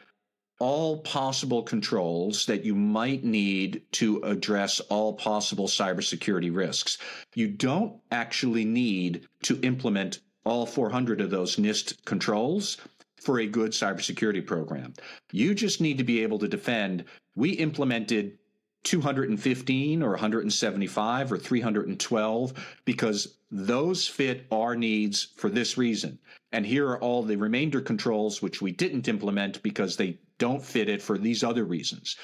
all 0.61 0.99
possible 0.99 1.63
controls 1.63 2.47
that 2.47 2.65
you 2.65 2.75
might 2.75 3.25
need 3.25 3.83
to 3.93 4.21
address 4.23 4.81
all 4.81 5.13
possible 5.13 5.67
cybersecurity 5.67 6.55
risks. 6.55 6.99
You 7.35 7.49
don't 7.49 8.01
actually 8.11 8.65
need 8.65 9.27
to 9.43 9.61
implement 9.63 10.21
all 10.45 10.67
400 10.67 11.21
of 11.21 11.31
those 11.31 11.57
NIST 11.57 12.05
controls 12.05 12.79
for 13.21 13.41
a 13.41 13.47
good 13.47 13.73
cybersecurity 13.73 14.47
program. 14.47 14.93
You 15.33 15.55
just 15.55 15.81
need 15.81 15.99
to 15.99 16.05
be 16.05 16.23
able 16.23 16.39
to 16.41 16.49
defend. 16.49 17.05
We 17.35 17.51
implemented 17.51 18.39
215 18.85 20.03
or 20.03 20.11
175 20.11 21.33
or 21.33 21.39
312 21.39 22.79
because 22.85 23.37
those 23.51 24.07
fit 24.07 24.47
our 24.51 24.77
needs 24.77 25.29
for 25.37 25.49
this 25.49 25.77
reason. 25.77 26.19
And 26.53 26.65
here 26.65 26.89
are 26.89 27.01
all 27.01 27.23
the 27.23 27.37
remainder 27.37 27.81
controls 27.81 28.41
which 28.41 28.63
we 28.63 28.73
didn't 28.73 29.09
implement 29.09 29.63
because 29.63 29.97
they 29.97 30.19
don't 30.39 30.63
fit 30.63 30.89
it 30.89 31.03
for 31.03 31.19
these 31.19 31.43
other 31.43 31.65
reasons. 31.65 32.17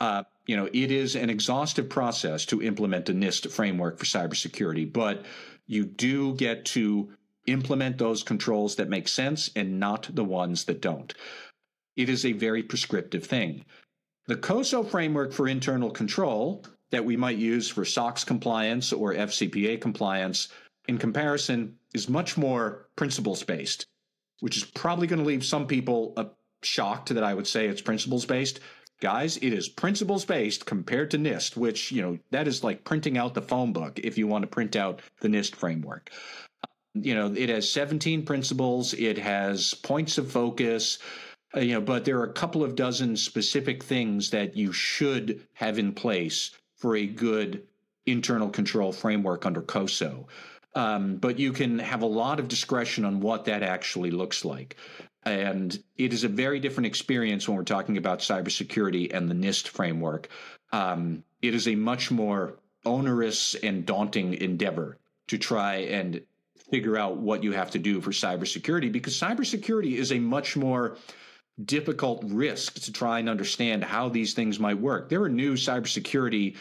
Uh, 0.00 0.24
you 0.46 0.56
know, 0.56 0.68
it 0.72 0.90
is 0.90 1.16
an 1.16 1.30
exhaustive 1.30 1.88
process 1.88 2.44
to 2.46 2.62
implement 2.62 3.08
a 3.08 3.14
NIST 3.14 3.50
framework 3.50 3.98
for 3.98 4.04
cybersecurity, 4.04 4.90
but 4.92 5.24
you 5.66 5.84
do 5.84 6.34
get 6.34 6.64
to 6.66 7.10
implement 7.46 7.98
those 7.98 8.22
controls 8.22 8.76
that 8.76 8.88
make 8.88 9.08
sense 9.08 9.50
and 9.56 9.80
not 9.80 10.08
the 10.14 10.24
ones 10.24 10.64
that 10.64 10.80
don't. 10.80 11.14
It 11.96 12.08
is 12.08 12.24
a 12.26 12.32
very 12.32 12.62
prescriptive 12.62 13.24
thing. 13.24 13.64
The 14.28 14.36
COSO 14.36 14.82
framework 14.82 15.32
for 15.32 15.46
internal 15.46 15.90
control 15.90 16.64
that 16.90 17.04
we 17.04 17.16
might 17.16 17.38
use 17.38 17.68
for 17.68 17.84
SOX 17.84 18.24
compliance 18.24 18.92
or 18.92 19.14
FCPA 19.14 19.80
compliance, 19.80 20.48
in 20.88 20.98
comparison, 20.98 21.76
is 21.94 22.08
much 22.08 22.36
more 22.36 22.88
principles 22.96 23.44
based, 23.44 23.86
which 24.40 24.56
is 24.56 24.64
probably 24.64 25.06
going 25.06 25.20
to 25.20 25.24
leave 25.24 25.44
some 25.44 25.66
people 25.66 26.12
uh, 26.16 26.24
shocked 26.62 27.14
that 27.14 27.22
I 27.22 27.34
would 27.34 27.46
say 27.46 27.66
it's 27.66 27.80
principles 27.80 28.26
based. 28.26 28.58
Guys, 29.00 29.36
it 29.36 29.52
is 29.52 29.68
principles 29.68 30.24
based 30.24 30.66
compared 30.66 31.10
to 31.12 31.18
NIST, 31.18 31.56
which, 31.56 31.92
you 31.92 32.02
know, 32.02 32.18
that 32.32 32.48
is 32.48 32.64
like 32.64 32.82
printing 32.82 33.16
out 33.16 33.34
the 33.34 33.42
phone 33.42 33.72
book 33.72 34.00
if 34.02 34.18
you 34.18 34.26
want 34.26 34.42
to 34.42 34.48
print 34.48 34.74
out 34.74 35.02
the 35.20 35.28
NIST 35.28 35.54
framework. 35.54 36.10
You 36.94 37.14
know, 37.14 37.32
it 37.32 37.50
has 37.50 37.70
17 37.70 38.24
principles, 38.24 38.92
it 38.94 39.18
has 39.18 39.74
points 39.74 40.18
of 40.18 40.32
focus, 40.32 40.98
you 41.56 41.74
know, 41.74 41.80
but 41.80 42.04
there 42.04 42.18
are 42.18 42.24
a 42.24 42.32
couple 42.32 42.62
of 42.62 42.74
dozen 42.74 43.16
specific 43.16 43.82
things 43.82 44.30
that 44.30 44.56
you 44.56 44.72
should 44.72 45.46
have 45.54 45.78
in 45.78 45.92
place 45.92 46.50
for 46.76 46.96
a 46.96 47.06
good 47.06 47.62
internal 48.04 48.48
control 48.48 48.92
framework 48.92 49.46
under 49.46 49.62
COSO. 49.62 50.28
Um, 50.74 51.16
but 51.16 51.38
you 51.38 51.52
can 51.52 51.78
have 51.78 52.02
a 52.02 52.06
lot 52.06 52.38
of 52.38 52.48
discretion 52.48 53.04
on 53.04 53.20
what 53.20 53.46
that 53.46 53.62
actually 53.62 54.10
looks 54.10 54.44
like. 54.44 54.76
And 55.24 55.82
it 55.96 56.12
is 56.12 56.22
a 56.22 56.28
very 56.28 56.60
different 56.60 56.86
experience 56.86 57.48
when 57.48 57.56
we're 57.56 57.64
talking 57.64 57.96
about 57.96 58.20
cybersecurity 58.20 59.12
and 59.12 59.28
the 59.28 59.34
NIST 59.34 59.68
framework. 59.68 60.28
Um, 60.72 61.24
it 61.42 61.54
is 61.54 61.66
a 61.66 61.74
much 61.74 62.10
more 62.10 62.58
onerous 62.84 63.54
and 63.56 63.84
daunting 63.84 64.34
endeavor 64.34 64.98
to 65.28 65.38
try 65.38 65.76
and 65.76 66.20
figure 66.70 66.96
out 66.96 67.16
what 67.16 67.42
you 67.42 67.52
have 67.52 67.70
to 67.70 67.78
do 67.78 68.00
for 68.00 68.10
cybersecurity 68.10 68.92
because 68.92 69.18
cybersecurity 69.18 69.94
is 69.94 70.12
a 70.12 70.18
much 70.18 70.56
more 70.56 70.96
difficult 71.64 72.22
risk 72.24 72.74
to 72.82 72.92
try 72.92 73.18
and 73.18 73.28
understand 73.28 73.82
how 73.82 74.08
these 74.08 74.34
things 74.34 74.60
might 74.60 74.78
work. 74.78 75.08
There 75.08 75.22
are 75.22 75.28
new 75.28 75.54
cybersecurity 75.54 76.56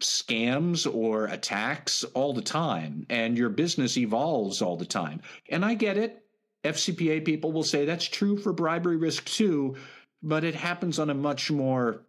scams 0.00 0.92
or 0.92 1.26
attacks 1.26 2.04
all 2.14 2.32
the 2.32 2.42
time, 2.42 3.06
and 3.08 3.38
your 3.38 3.48
business 3.48 3.96
evolves 3.96 4.60
all 4.60 4.76
the 4.76 4.84
time. 4.84 5.22
And 5.48 5.64
I 5.64 5.74
get 5.74 5.96
it. 5.96 6.22
FCPA 6.64 7.24
people 7.24 7.52
will 7.52 7.62
say 7.62 7.84
that's 7.84 8.06
true 8.06 8.36
for 8.38 8.52
bribery 8.52 8.96
risk 8.96 9.26
too, 9.26 9.76
but 10.22 10.44
it 10.44 10.54
happens 10.54 10.98
on 10.98 11.10
a 11.10 11.14
much 11.14 11.50
more 11.50 12.00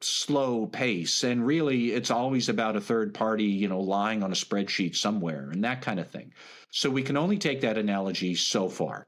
slow 0.00 0.66
pace. 0.66 1.24
And 1.24 1.46
really, 1.46 1.92
it's 1.92 2.10
always 2.10 2.48
about 2.48 2.76
a 2.76 2.80
third 2.80 3.12
party, 3.14 3.44
you 3.44 3.68
know, 3.68 3.80
lying 3.80 4.22
on 4.22 4.32
a 4.32 4.36
spreadsheet 4.36 4.96
somewhere 4.96 5.50
and 5.50 5.62
that 5.64 5.82
kind 5.82 6.00
of 6.00 6.08
thing. 6.08 6.32
So 6.70 6.90
we 6.90 7.02
can 7.02 7.16
only 7.16 7.38
take 7.38 7.60
that 7.60 7.78
analogy 7.78 8.34
so 8.34 8.68
far. 8.68 9.06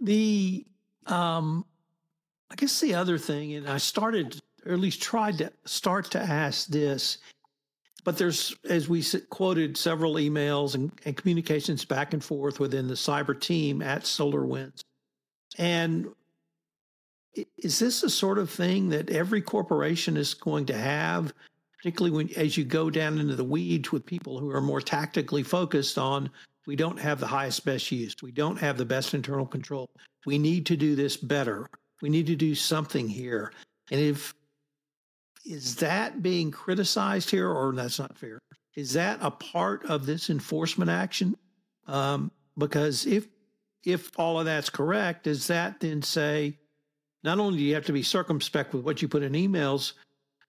The, 0.00 0.66
um, 1.06 1.64
I 2.50 2.54
guess 2.54 2.80
the 2.80 2.94
other 2.94 3.18
thing, 3.18 3.54
and 3.54 3.68
I 3.68 3.78
started, 3.78 4.40
or 4.64 4.72
at 4.72 4.80
least 4.80 5.02
tried 5.02 5.38
to 5.38 5.52
start 5.64 6.10
to 6.12 6.20
ask 6.20 6.68
this, 6.68 7.18
but 8.04 8.16
there's, 8.16 8.56
as 8.68 8.88
we 8.88 9.04
quoted, 9.28 9.76
several 9.76 10.14
emails 10.14 10.74
and, 10.74 10.90
and 11.04 11.16
communications 11.16 11.84
back 11.84 12.14
and 12.14 12.24
forth 12.24 12.60
within 12.60 12.88
the 12.88 12.94
cyber 12.94 13.38
team 13.38 13.82
at 13.82 14.02
SolarWinds. 14.02 14.80
And 15.58 16.08
is 17.56 17.78
this 17.78 18.00
the 18.00 18.10
sort 18.10 18.38
of 18.38 18.50
thing 18.50 18.88
that 18.90 19.10
every 19.10 19.42
corporation 19.42 20.16
is 20.16 20.34
going 20.34 20.66
to 20.66 20.76
have, 20.76 21.32
particularly 21.76 22.16
when 22.16 22.30
as 22.36 22.56
you 22.56 22.64
go 22.64 22.90
down 22.90 23.18
into 23.18 23.36
the 23.36 23.44
weeds 23.44 23.92
with 23.92 24.06
people 24.06 24.38
who 24.38 24.50
are 24.50 24.60
more 24.60 24.80
tactically 24.80 25.42
focused 25.42 25.98
on 25.98 26.30
we 26.68 26.76
don't 26.76 27.00
have 27.00 27.18
the 27.18 27.26
highest 27.26 27.64
best 27.64 27.90
use. 27.90 28.14
We 28.22 28.30
don't 28.30 28.58
have 28.58 28.76
the 28.76 28.84
best 28.84 29.14
internal 29.14 29.46
control. 29.46 29.88
We 30.26 30.38
need 30.38 30.66
to 30.66 30.76
do 30.76 30.94
this 30.94 31.16
better. 31.16 31.66
We 32.02 32.10
need 32.10 32.26
to 32.26 32.36
do 32.36 32.54
something 32.54 33.08
here. 33.08 33.54
And 33.90 33.98
if 33.98 34.34
is 35.46 35.76
that 35.76 36.22
being 36.22 36.50
criticized 36.50 37.30
here, 37.30 37.48
or 37.50 37.72
that's 37.74 37.98
not 37.98 38.18
fair? 38.18 38.38
Is 38.76 38.92
that 38.92 39.18
a 39.22 39.30
part 39.30 39.86
of 39.86 40.04
this 40.04 40.28
enforcement 40.28 40.90
action? 40.90 41.34
Um, 41.86 42.30
because 42.58 43.06
if 43.06 43.26
if 43.86 44.10
all 44.18 44.38
of 44.38 44.44
that's 44.44 44.68
correct, 44.68 45.24
does 45.24 45.46
that 45.46 45.80
then 45.80 46.02
say 46.02 46.58
not 47.24 47.38
only 47.38 47.56
do 47.56 47.64
you 47.64 47.74
have 47.76 47.86
to 47.86 47.94
be 47.94 48.02
circumspect 48.02 48.74
with 48.74 48.84
what 48.84 49.00
you 49.00 49.08
put 49.08 49.22
in 49.22 49.32
emails, 49.32 49.94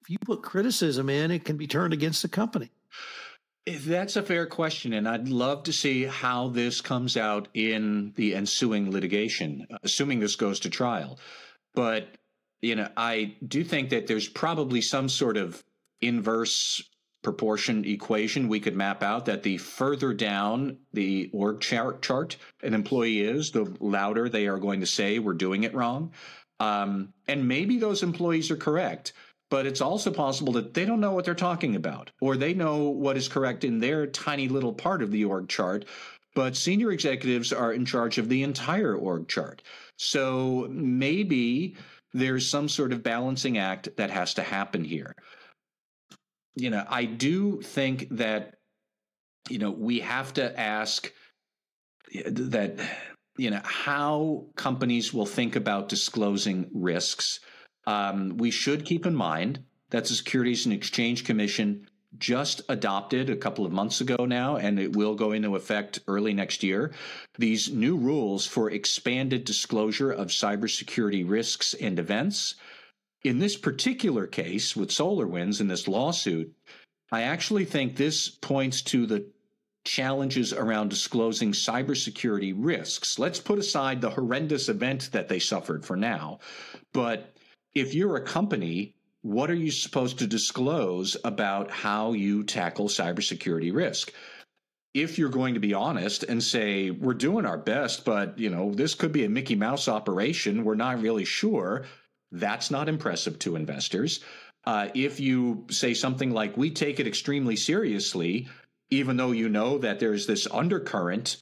if 0.01 0.09
you 0.09 0.17
put 0.19 0.43
criticism 0.43 1.09
in, 1.09 1.31
it 1.31 1.45
can 1.45 1.55
be 1.55 1.65
turned 1.65 1.93
against 1.93 2.23
the 2.23 2.27
company. 2.27 2.71
That's 3.77 4.15
a 4.15 4.23
fair 4.23 4.45
question, 4.45 4.93
and 4.93 5.07
I'd 5.07 5.29
love 5.29 5.63
to 5.63 5.73
see 5.73 6.03
how 6.03 6.49
this 6.49 6.81
comes 6.81 7.17
out 7.17 7.47
in 7.53 8.13
the 8.15 8.35
ensuing 8.35 8.91
litigation, 8.91 9.67
assuming 9.83 10.19
this 10.19 10.35
goes 10.35 10.59
to 10.61 10.69
trial. 10.69 11.19
But 11.73 12.07
you 12.61 12.75
know, 12.75 12.89
I 12.97 13.35
do 13.47 13.63
think 13.63 13.89
that 13.89 14.07
there's 14.07 14.27
probably 14.27 14.81
some 14.81 15.07
sort 15.09 15.37
of 15.37 15.63
inverse 16.01 16.83
proportion 17.21 17.83
equation 17.85 18.47
we 18.47 18.59
could 18.59 18.75
map 18.75 19.03
out 19.03 19.25
that 19.25 19.43
the 19.43 19.57
further 19.57 20.13
down 20.13 20.77
the 20.93 21.29
org 21.33 21.59
chart, 21.59 22.01
chart 22.01 22.37
an 22.63 22.73
employee 22.73 23.21
is, 23.21 23.51
the 23.51 23.75
louder 23.79 24.29
they 24.29 24.47
are 24.47 24.57
going 24.57 24.79
to 24.79 24.85
say 24.85 25.19
we're 25.19 25.33
doing 25.33 25.63
it 25.63 25.73
wrong. 25.73 26.11
Um, 26.61 27.13
and 27.27 27.47
maybe 27.47 27.77
those 27.77 28.03
employees 28.03 28.51
are 28.51 28.57
correct, 28.57 29.13
but 29.49 29.65
it's 29.65 29.81
also 29.81 30.11
possible 30.11 30.53
that 30.53 30.73
they 30.73 30.85
don't 30.85 30.99
know 30.99 31.11
what 31.11 31.25
they're 31.25 31.35
talking 31.35 31.75
about, 31.75 32.11
or 32.21 32.37
they 32.37 32.53
know 32.53 32.89
what 32.89 33.17
is 33.17 33.27
correct 33.27 33.63
in 33.63 33.79
their 33.79 34.05
tiny 34.07 34.47
little 34.47 34.73
part 34.73 35.01
of 35.01 35.11
the 35.11 35.25
org 35.25 35.49
chart, 35.49 35.85
but 36.35 36.55
senior 36.55 36.91
executives 36.91 37.51
are 37.51 37.73
in 37.73 37.85
charge 37.85 38.17
of 38.17 38.29
the 38.29 38.43
entire 38.43 38.95
org 38.95 39.27
chart. 39.27 39.61
So 39.97 40.67
maybe 40.69 41.75
there's 42.13 42.47
some 42.47 42.69
sort 42.69 42.93
of 42.93 43.03
balancing 43.03 43.57
act 43.57 43.89
that 43.97 44.09
has 44.11 44.35
to 44.35 44.43
happen 44.43 44.83
here. 44.83 45.15
You 46.55 46.69
know, 46.69 46.85
I 46.87 47.05
do 47.05 47.61
think 47.61 48.07
that, 48.11 48.55
you 49.49 49.59
know, 49.59 49.71
we 49.71 49.99
have 49.99 50.33
to 50.35 50.59
ask 50.59 51.11
eh, 52.13 52.23
that, 52.25 52.79
you 53.37 53.49
know, 53.49 53.61
how 53.63 54.45
companies 54.55 55.13
will 55.13 55.25
think 55.25 55.55
about 55.55 55.89
disclosing 55.89 56.69
risks. 56.73 57.39
Um, 57.89 58.37
we 58.37 58.51
should 58.51 58.85
keep 58.85 59.07
in 59.07 59.15
mind 59.15 59.63
that 59.89 60.05
the 60.05 60.13
Securities 60.13 60.67
and 60.67 60.73
Exchange 60.73 61.25
Commission 61.25 61.87
just 62.19 62.61
adopted 62.69 63.31
a 63.31 63.35
couple 63.35 63.65
of 63.65 63.71
months 63.71 63.99
ago 63.99 64.25
now, 64.25 64.57
and 64.57 64.79
it 64.79 64.95
will 64.95 65.15
go 65.15 65.31
into 65.31 65.55
effect 65.55 65.99
early 66.07 66.31
next 66.31 66.61
year. 66.61 66.93
These 67.39 67.71
new 67.71 67.97
rules 67.97 68.45
for 68.45 68.69
expanded 68.69 69.43
disclosure 69.43 70.11
of 70.11 70.27
cybersecurity 70.27 71.27
risks 71.27 71.73
and 71.73 71.97
events. 71.97 72.53
In 73.23 73.39
this 73.39 73.57
particular 73.57 74.27
case 74.27 74.75
with 74.75 74.89
SolarWinds 74.89 75.59
in 75.59 75.67
this 75.67 75.87
lawsuit, 75.87 76.53
I 77.11 77.23
actually 77.23 77.65
think 77.65 77.95
this 77.95 78.29
points 78.29 78.83
to 78.83 79.07
the 79.07 79.25
challenges 79.83 80.53
around 80.53 80.89
disclosing 80.89 81.53
cybersecurity 81.53 82.53
risks. 82.55 83.17
Let's 83.17 83.39
put 83.39 83.57
aside 83.57 83.99
the 83.99 84.11
horrendous 84.11 84.69
event 84.69 85.09
that 85.11 85.27
they 85.27 85.39
suffered 85.39 85.83
for 85.83 85.97
now. 85.97 86.37
But 86.93 87.33
if 87.73 87.93
you're 87.93 88.15
a 88.15 88.21
company 88.21 88.95
what 89.21 89.51
are 89.51 89.55
you 89.55 89.71
supposed 89.71 90.19
to 90.19 90.27
disclose 90.27 91.17
about 91.23 91.71
how 91.71 92.13
you 92.13 92.43
tackle 92.43 92.87
cybersecurity 92.87 93.73
risk? 93.73 94.13
If 94.93 95.17
you're 95.17 95.29
going 95.29 95.53
to 95.53 95.59
be 95.59 95.73
honest 95.73 96.23
and 96.23 96.41
say 96.41 96.89
we're 96.89 97.13
doing 97.13 97.45
our 97.45 97.57
best, 97.57 98.05
but 98.05 98.39
you 98.39 98.49
know 98.49 98.73
this 98.73 98.95
could 98.95 99.11
be 99.11 99.25
a 99.25 99.29
Mickey 99.29 99.55
Mouse 99.55 99.87
operation, 99.87 100.63
we're 100.63 100.75
not 100.75 101.01
really 101.01 101.25
sure. 101.25 101.85
That's 102.31 102.71
not 102.71 102.89
impressive 102.89 103.37
to 103.39 103.55
investors. 103.55 104.21
Uh, 104.65 104.89
if 104.93 105.19
you 105.19 105.65
say 105.69 105.93
something 105.93 106.31
like 106.31 106.57
we 106.57 106.71
take 106.71 106.99
it 106.99 107.07
extremely 107.07 107.55
seriously, 107.55 108.47
even 108.89 109.17
though 109.17 109.31
you 109.31 109.49
know 109.49 109.77
that 109.79 109.99
there's 109.99 110.27
this 110.27 110.47
undercurrent, 110.51 111.41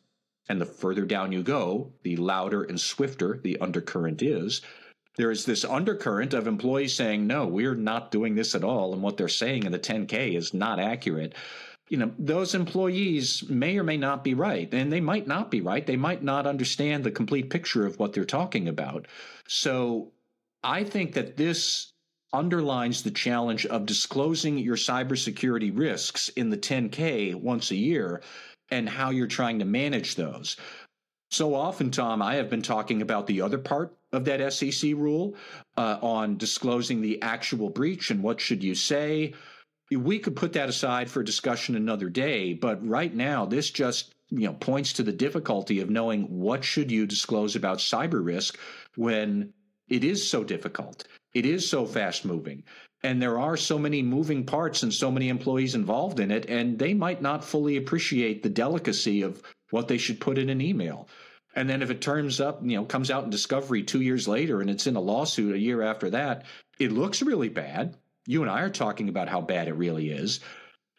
and 0.50 0.62
the 0.62 0.66
further 0.66 1.06
down 1.06 1.32
you 1.32 1.44
go, 1.44 1.92
the 2.04 2.16
louder 2.16 2.64
and 2.64 2.80
swifter 2.80 3.40
the 3.44 3.60
undercurrent 3.60 4.22
is 4.22 4.62
there 5.18 5.32
is 5.32 5.46
this 5.46 5.66
undercurrent 5.66 6.34
of 6.34 6.48
employees 6.48 6.94
saying, 6.94 7.26
no, 7.26 7.48
we're 7.48 7.76
not 7.76 8.12
doing 8.12 8.36
this 8.36 8.54
at 8.54 8.64
all. 8.64 8.94
And 8.94 9.02
what 9.02 9.18
they're 9.18 9.28
saying 9.28 9.64
in 9.64 9.72
the 9.72 9.80
10K 9.80 10.36
is 10.36 10.54
not 10.54 10.80
accurate. 10.80 11.34
You 11.90 11.98
know, 11.98 12.12
those 12.20 12.54
employees 12.54 13.44
may 13.50 13.78
or 13.78 13.84
may 13.84 13.98
not 13.98 14.24
be 14.24 14.34
right. 14.34 14.72
And 14.74 14.92
they 14.92 15.02
might 15.02 15.26
not 15.26 15.50
be 15.50 15.62
right. 15.62 15.86
They 15.86 15.96
might 15.96 16.22
not 16.22 16.46
understand 16.46 17.04
the 17.04 17.12
complete 17.12 17.50
picture 17.50 17.86
of 17.86 17.98
what 17.98 18.14
they're 18.14 18.26
talking 18.26 18.68
about. 18.68 19.08
So 19.48 20.12
I 20.64 20.84
think 20.84 21.14
that 21.14 21.36
this 21.36 21.94
underlines 22.34 23.02
the 23.02 23.12
challenge 23.12 23.66
of 23.66 23.86
disclosing 23.86 24.58
your 24.58 24.76
cybersecurity 24.76 25.72
risks 25.76 26.30
in 26.30 26.50
the 26.50 26.58
10K 26.58 27.34
once 27.34 27.72
a 27.72 27.76
year 27.76 28.22
and 28.70 28.88
how 28.88 29.10
you're 29.10 29.28
trying 29.28 29.60
to 29.60 29.66
manage 29.66 30.16
those. 30.16 30.58
So 31.32 31.56
often, 31.56 31.90
Tom, 31.90 32.22
I 32.22 32.36
have 32.36 32.50
been 32.50 32.62
talking 32.62 33.02
about 33.02 33.28
the 33.28 33.42
other 33.42 33.58
part 33.58 33.96
of 34.14 34.26
that 34.26 34.54
SEC 34.54 34.94
rule 34.94 35.36
uh, 35.78 35.98
on 36.02 36.38
disclosing 36.38 37.02
the 37.02 37.22
actual 37.22 37.70
breach 37.70 38.12
and 38.12 38.24
what 38.24 38.40
should 38.40 38.64
you 38.64 38.76
say. 38.76 39.34
We 39.92 40.20
could 40.20 40.36
put 40.36 40.54
that 40.54 40.70
aside 40.70 41.10
for 41.10 41.24
discussion 41.24 41.76
another 41.76 42.10
day, 42.10 42.54
but 42.54 42.86
right 42.86 43.14
now 43.14 43.46
this 43.46 43.70
just 43.70 44.14
you 44.30 44.48
know 44.48 44.54
points 44.54 44.94
to 44.94 45.04
the 45.04 45.14
difficulty 45.14 45.80
of 45.80 45.90
knowing 45.90 46.24
what 46.24 46.64
should 46.64 46.92
you 46.92 47.06
disclose 47.06 47.56
about 47.56 47.78
cyber 47.78 48.24
risk 48.26 48.58
when 48.96 49.54
it 49.90 50.04
is 50.04 50.30
so 50.30 50.44
difficult. 50.44 51.06
It 51.34 51.46
is 51.46 51.68
so 51.68 51.86
fast 51.86 52.26
moving. 52.26 52.64
And 53.04 53.22
there 53.22 53.38
are 53.38 53.56
so 53.56 53.78
many 53.78 54.02
moving 54.02 54.44
parts 54.44 54.84
and 54.84 54.94
so 54.94 55.12
many 55.12 55.30
employees 55.30 55.76
involved 55.76 56.20
in 56.20 56.32
it, 56.32 56.48
and 56.50 56.80
they 56.80 56.94
might 56.94 57.22
not 57.22 57.44
fully 57.44 57.78
appreciate 57.78 58.42
the 58.42 58.50
delicacy 58.50 59.22
of 59.22 59.42
what 59.70 59.88
they 59.88 59.98
should 59.98 60.20
put 60.20 60.38
in 60.38 60.50
an 60.50 60.62
email. 60.62 61.08
And 61.58 61.68
then 61.68 61.82
if 61.82 61.90
it 61.90 62.02
turns 62.02 62.40
up, 62.40 62.60
you 62.62 62.78
know, 62.78 62.86
comes 62.86 63.10
out 63.10 63.24
in 63.24 63.32
discovery 63.32 63.82
two 63.82 64.02
years 64.02 64.28
later 64.28 64.62
and 64.62 64.70
it's 64.70 64.86
in 64.86 64.96
a 64.96 65.02
lawsuit 65.02 65.56
a 65.56 65.60
year 65.60 65.82
after 65.82 66.12
that, 66.12 66.46
it 66.78 66.92
looks 66.92 67.24
really 67.24 67.50
bad. 67.50 67.98
You 68.28 68.44
and 68.44 68.52
I 68.52 68.62
are 68.62 68.70
talking 68.70 69.10
about 69.10 69.28
how 69.28 69.42
bad 69.42 69.68
it 69.68 69.74
really 69.74 70.12
is. 70.12 70.40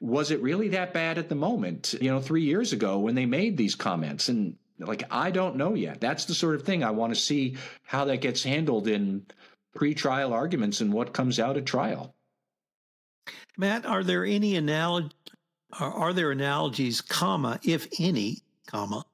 Was 0.01 0.33
it 0.33 0.43
really 0.43 0.67
that 0.71 0.93
bad 0.93 1.17
at 1.17 1.29
the 1.29 1.37
moment, 1.37 1.95
you 2.01 2.11
know, 2.11 2.21
three 2.21 2.43
years 2.43 2.73
ago 2.73 2.99
when 2.99 3.15
they 3.15 3.25
made 3.25 3.57
these 3.57 3.77
comments? 3.77 4.29
And 4.29 4.57
like, 4.81 5.05
I 5.13 5.31
don't 5.31 5.55
know 5.55 5.75
yet. 5.75 6.01
That's 6.01 6.25
the 6.25 6.35
sort 6.35 6.57
of 6.57 6.65
thing 6.65 6.83
I 6.83 6.91
want 6.91 7.15
to 7.15 7.21
see 7.21 7.57
how 7.85 8.07
that 8.07 8.21
gets 8.21 8.43
handled 8.43 8.89
in 8.89 9.27
pre-trial 9.77 10.33
arguments 10.33 10.81
and 10.81 10.93
what 10.93 11.13
comes 11.13 11.39
out 11.39 11.57
at 11.57 11.67
trial. 11.67 12.17
Matt, 13.57 13.87
are 13.87 14.03
there 14.03 14.25
any 14.25 14.57
analogy? 14.57 15.15
Are 15.79 16.13
there 16.13 16.33
analogies, 16.33 17.01
comma, 17.01 17.61
if 17.63 17.87
any, 18.01 18.39
comma, 18.67 19.05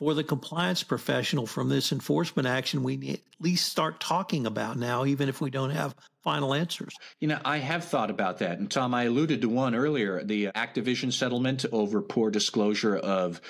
for 0.00 0.14
the 0.14 0.24
compliance 0.24 0.82
professional 0.82 1.46
from 1.46 1.68
this 1.68 1.92
enforcement 1.92 2.48
action 2.48 2.82
we 2.82 3.10
at 3.10 3.20
least 3.38 3.68
start 3.68 4.00
talking 4.00 4.46
about 4.46 4.78
now, 4.78 5.04
even 5.04 5.28
if 5.28 5.42
we 5.42 5.50
don't 5.50 5.70
have 5.70 5.94
final 6.24 6.54
answers? 6.54 6.94
You 7.20 7.28
know, 7.28 7.38
I 7.44 7.58
have 7.58 7.84
thought 7.84 8.10
about 8.10 8.38
that. 8.38 8.58
And 8.58 8.70
Tom, 8.70 8.94
I 8.94 9.04
alluded 9.04 9.42
to 9.42 9.48
one 9.50 9.74
earlier 9.74 10.24
the 10.24 10.46
Activision 10.46 11.12
settlement 11.12 11.66
over 11.70 12.00
poor 12.00 12.30
disclosure 12.30 12.96
of, 12.96 13.42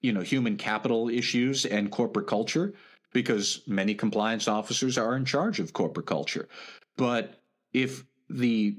you 0.00 0.12
know, 0.12 0.22
human 0.22 0.56
capital 0.56 1.10
issues 1.10 1.66
and 1.66 1.90
corporate 1.90 2.26
culture, 2.26 2.72
because 3.12 3.62
many 3.66 3.94
compliance 3.94 4.48
officers 4.48 4.96
are 4.96 5.14
in 5.14 5.26
charge 5.26 5.60
of 5.60 5.74
corporate 5.74 6.06
culture. 6.06 6.48
But 6.96 7.40
if 7.74 8.04
the 8.30 8.78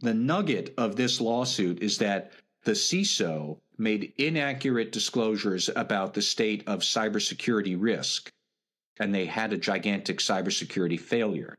the 0.00 0.14
nugget 0.14 0.74
of 0.78 0.94
this 0.94 1.20
lawsuit 1.20 1.82
is 1.82 1.98
that 1.98 2.30
the 2.68 2.74
CISO 2.74 3.60
made 3.78 4.12
inaccurate 4.18 4.92
disclosures 4.92 5.70
about 5.74 6.12
the 6.12 6.20
state 6.20 6.64
of 6.66 6.80
cybersecurity 6.80 7.74
risk, 7.80 8.30
and 9.00 9.14
they 9.14 9.24
had 9.24 9.54
a 9.54 9.56
gigantic 9.56 10.18
cybersecurity 10.18 11.00
failure. 11.00 11.56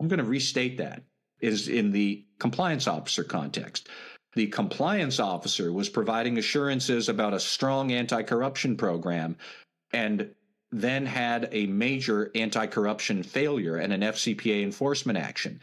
I'm 0.00 0.08
going 0.08 0.18
to 0.18 0.24
restate 0.24 0.78
that 0.78 1.04
is 1.38 1.68
in 1.68 1.92
the 1.92 2.26
compliance 2.40 2.88
officer 2.88 3.22
context. 3.22 3.88
The 4.34 4.48
compliance 4.48 5.20
officer 5.20 5.72
was 5.72 5.88
providing 5.88 6.36
assurances 6.36 7.08
about 7.08 7.32
a 7.32 7.38
strong 7.38 7.92
anti 7.92 8.24
corruption 8.24 8.76
program 8.76 9.36
and 9.92 10.34
then 10.72 11.06
had 11.06 11.48
a 11.52 11.66
major 11.66 12.32
anti 12.34 12.66
corruption 12.66 13.22
failure 13.22 13.76
and 13.76 13.92
an 13.92 14.00
FCPA 14.00 14.64
enforcement 14.64 15.16
action 15.16 15.60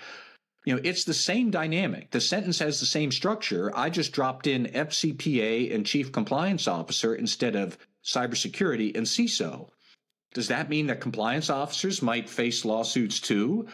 you 0.68 0.76
know, 0.76 0.82
it's 0.84 1.06
the 1.06 1.14
same 1.14 1.50
dynamic. 1.50 2.12
The 2.12 2.20
sentence 2.20 2.60
has 2.60 2.82
the 2.82 2.86
same 2.86 3.10
structure. 3.10 3.72
I 3.74 3.90
just 3.90 4.12
dropped 4.12 4.48
in 4.48 4.66
FCPA 4.66 5.74
and 5.74 5.86
Chief 5.86 6.12
Compliance 6.12 6.68
Officer 6.68 7.16
instead 7.16 7.56
of 7.56 7.78
cybersecurity 8.04 8.94
and 8.94 9.06
CISO. 9.06 9.70
Does 10.34 10.50
that 10.50 10.70
mean 10.70 10.88
that 10.88 11.00
compliance 11.00 11.50
officers 11.50 12.02
might 12.02 12.30
face 12.30 12.66
lawsuits 12.66 13.22
too? 13.22 13.70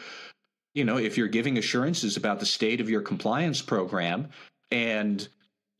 You 0.72 0.84
know, 0.84 0.96
if 0.96 1.18
you're 1.18 1.26
giving 1.26 1.58
assurances 1.58 2.16
about 2.16 2.38
the 2.38 2.46
state 2.46 2.80
of 2.80 2.88
your 2.88 3.02
compliance 3.02 3.60
program 3.60 4.28
and 4.70 5.26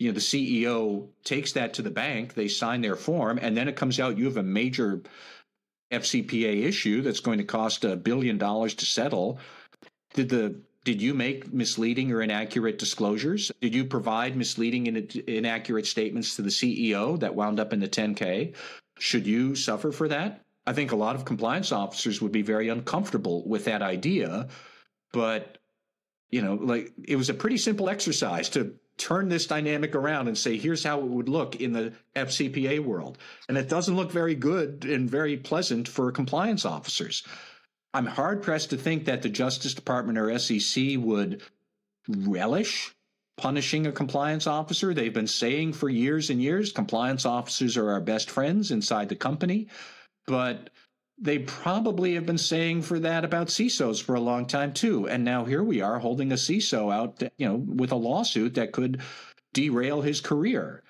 you 0.01 0.09
know 0.09 0.15
the 0.15 0.21
CEO 0.21 1.07
takes 1.23 1.53
that 1.53 1.75
to 1.75 1.83
the 1.83 1.91
bank, 1.91 2.35
they 2.35 2.49
sign 2.49 2.81
their 2.81 2.97
form, 2.97 3.39
and 3.41 3.57
then 3.57 3.69
it 3.69 3.77
comes 3.77 4.01
out 4.01 4.19
you 4.19 4.25
have 4.25 4.37
a 4.37 4.43
major 4.43 5.01
FCPA 5.93 6.65
issue 6.65 7.03
that's 7.03 7.21
going 7.21 7.39
to 7.39 7.45
cost 7.45 7.85
a 7.85 7.95
billion 7.95 8.37
dollars 8.37 8.75
to 8.75 8.85
settle. 8.85 9.39
Did 10.15 10.29
the 10.29 10.57
did 10.85 11.01
you 11.01 11.15
make 11.15 11.53
misleading 11.53 12.13
or 12.13 12.21
inaccurate 12.23 12.79
disclosures? 12.79 13.51
Did 13.61 13.75
you 13.75 13.87
provide 13.87 14.37
misleading 14.37 14.87
and 14.89 14.97
inaccurate 15.17 15.87
statements 15.87 16.37
to 16.37 16.43
the 16.43 16.51
CEO 16.51 17.19
that 17.21 17.35
wound 17.35 17.59
up 17.59 17.73
in 17.73 17.81
the 17.81 17.89
10K? 17.89 18.55
Should 18.99 19.27
you 19.27 19.55
suffer 19.55 19.91
for 19.93 20.09
that? 20.09 20.43
I 20.67 20.73
think 20.73 20.93
a 20.93 20.97
lot 20.97 21.17
of 21.17 21.25
compliance 21.25 21.73
officers 21.73 22.21
would 22.23 22.33
be 22.33 22.43
very 22.43 22.69
uncomfortable 22.69 23.47
with 23.49 23.65
that 23.65 23.83
idea. 23.83 24.49
But, 25.13 25.59
you 26.31 26.43
know, 26.43 26.55
like 26.55 26.93
it 27.07 27.17
was 27.17 27.31
a 27.31 27.35
pretty 27.35 27.59
simple 27.59 27.89
exercise 27.89 28.49
to 28.51 28.75
turn 28.97 29.29
this 29.29 29.47
dynamic 29.47 29.95
around 29.95 30.29
and 30.29 30.39
say, 30.39 30.57
here's 30.57 30.85
how 30.85 31.01
it 31.01 31.07
would 31.07 31.29
look 31.29 31.57
in 31.57 31.73
the 31.73 31.93
FCPA 32.15 32.85
world. 32.85 33.19
And 33.49 33.59
it 33.59 33.69
doesn't 33.69 33.97
look 33.97 34.13
very 34.13 34.35
good 34.35 34.85
and 34.85 35.11
very 35.11 35.37
pleasant 35.37 35.89
for 35.89 36.13
compliance 36.13 36.65
officers. 36.65 37.25
I'm 37.95 38.07
hard 38.07 38.43
pressed 38.43 38.71
to 38.71 38.77
think 38.77 39.05
that 39.05 39.23
the 39.23 39.29
Justice 39.29 39.73
Department 39.73 40.19
or 40.19 40.37
SEC 40.39 40.97
would 40.99 41.43
relish 42.09 42.93
punishing 43.37 43.87
a 43.87 43.93
compliance 43.93 44.49
officer. 44.49 44.93
They've 44.93 45.15
been 45.15 45.29
saying 45.29 45.75
for 45.75 45.89
years 45.89 46.29
and 46.29 46.43
years 46.43 46.73
compliance 46.73 47.25
officers 47.25 47.77
are 47.77 47.91
our 47.91 48.01
best 48.01 48.31
friends 48.31 48.73
inside 48.73 49.09
the 49.09 49.17
company. 49.17 49.69
But 50.27 50.71
they 51.19 51.39
probably 51.39 52.15
have 52.15 52.27
been 52.27 52.39
saying 52.39 52.83
for 52.83 52.99
that 52.99 53.25
about 53.25 53.47
CISOs 53.47 54.03
for 54.03 54.17
a 54.17 54.21
long 54.21 54.47
time 54.47 54.73
too. 54.73 55.09
And 55.09 55.25
now 55.25 55.45
here 55.45 55.63
we 55.63 55.81
are 55.81 56.01
holding 56.01 56.33
a 56.33 56.37
CISO 56.37 56.93
out, 56.93 57.23
you 57.37 57.47
know, 57.47 57.55
with 57.55 57.93
a 57.93 57.97
lawsuit 57.97 58.55
that 58.55 58.73
could 58.73 59.01
derail 59.53 60.01
his 60.01 60.21
career. 60.21 60.83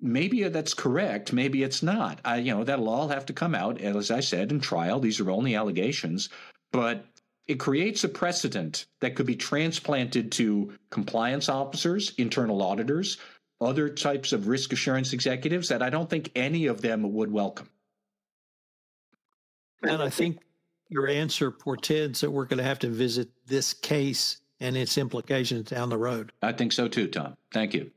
Maybe 0.00 0.48
that's 0.48 0.74
correct. 0.74 1.32
Maybe 1.32 1.62
it's 1.62 1.82
not. 1.82 2.20
I, 2.24 2.36
you 2.36 2.54
know, 2.54 2.64
that'll 2.64 2.88
all 2.88 3.08
have 3.08 3.26
to 3.26 3.32
come 3.32 3.54
out, 3.54 3.80
as 3.80 4.10
I 4.10 4.20
said, 4.20 4.52
in 4.52 4.60
trial. 4.60 5.00
These 5.00 5.18
are 5.20 5.30
only 5.30 5.56
allegations, 5.56 6.28
but 6.72 7.04
it 7.48 7.58
creates 7.58 8.04
a 8.04 8.08
precedent 8.08 8.86
that 9.00 9.16
could 9.16 9.26
be 9.26 9.34
transplanted 9.34 10.30
to 10.32 10.72
compliance 10.90 11.48
officers, 11.48 12.12
internal 12.18 12.62
auditors, 12.62 13.18
other 13.60 13.88
types 13.88 14.32
of 14.32 14.46
risk 14.46 14.72
assurance 14.72 15.12
executives 15.12 15.68
that 15.68 15.82
I 15.82 15.90
don't 15.90 16.08
think 16.08 16.30
any 16.36 16.66
of 16.66 16.80
them 16.80 17.12
would 17.14 17.32
welcome. 17.32 17.68
And 19.82 20.02
I 20.02 20.10
think 20.10 20.38
your 20.88 21.08
answer 21.08 21.50
portends 21.50 22.20
that 22.20 22.30
we're 22.30 22.44
going 22.44 22.58
to 22.58 22.64
have 22.64 22.78
to 22.80 22.88
visit 22.88 23.30
this 23.46 23.74
case 23.74 24.40
and 24.60 24.76
its 24.76 24.98
implications 24.98 25.70
down 25.70 25.88
the 25.88 25.98
road. 25.98 26.32
I 26.42 26.52
think 26.52 26.72
so 26.72 26.88
too, 26.88 27.08
Tom. 27.08 27.36
Thank 27.52 27.74
you. 27.74 27.90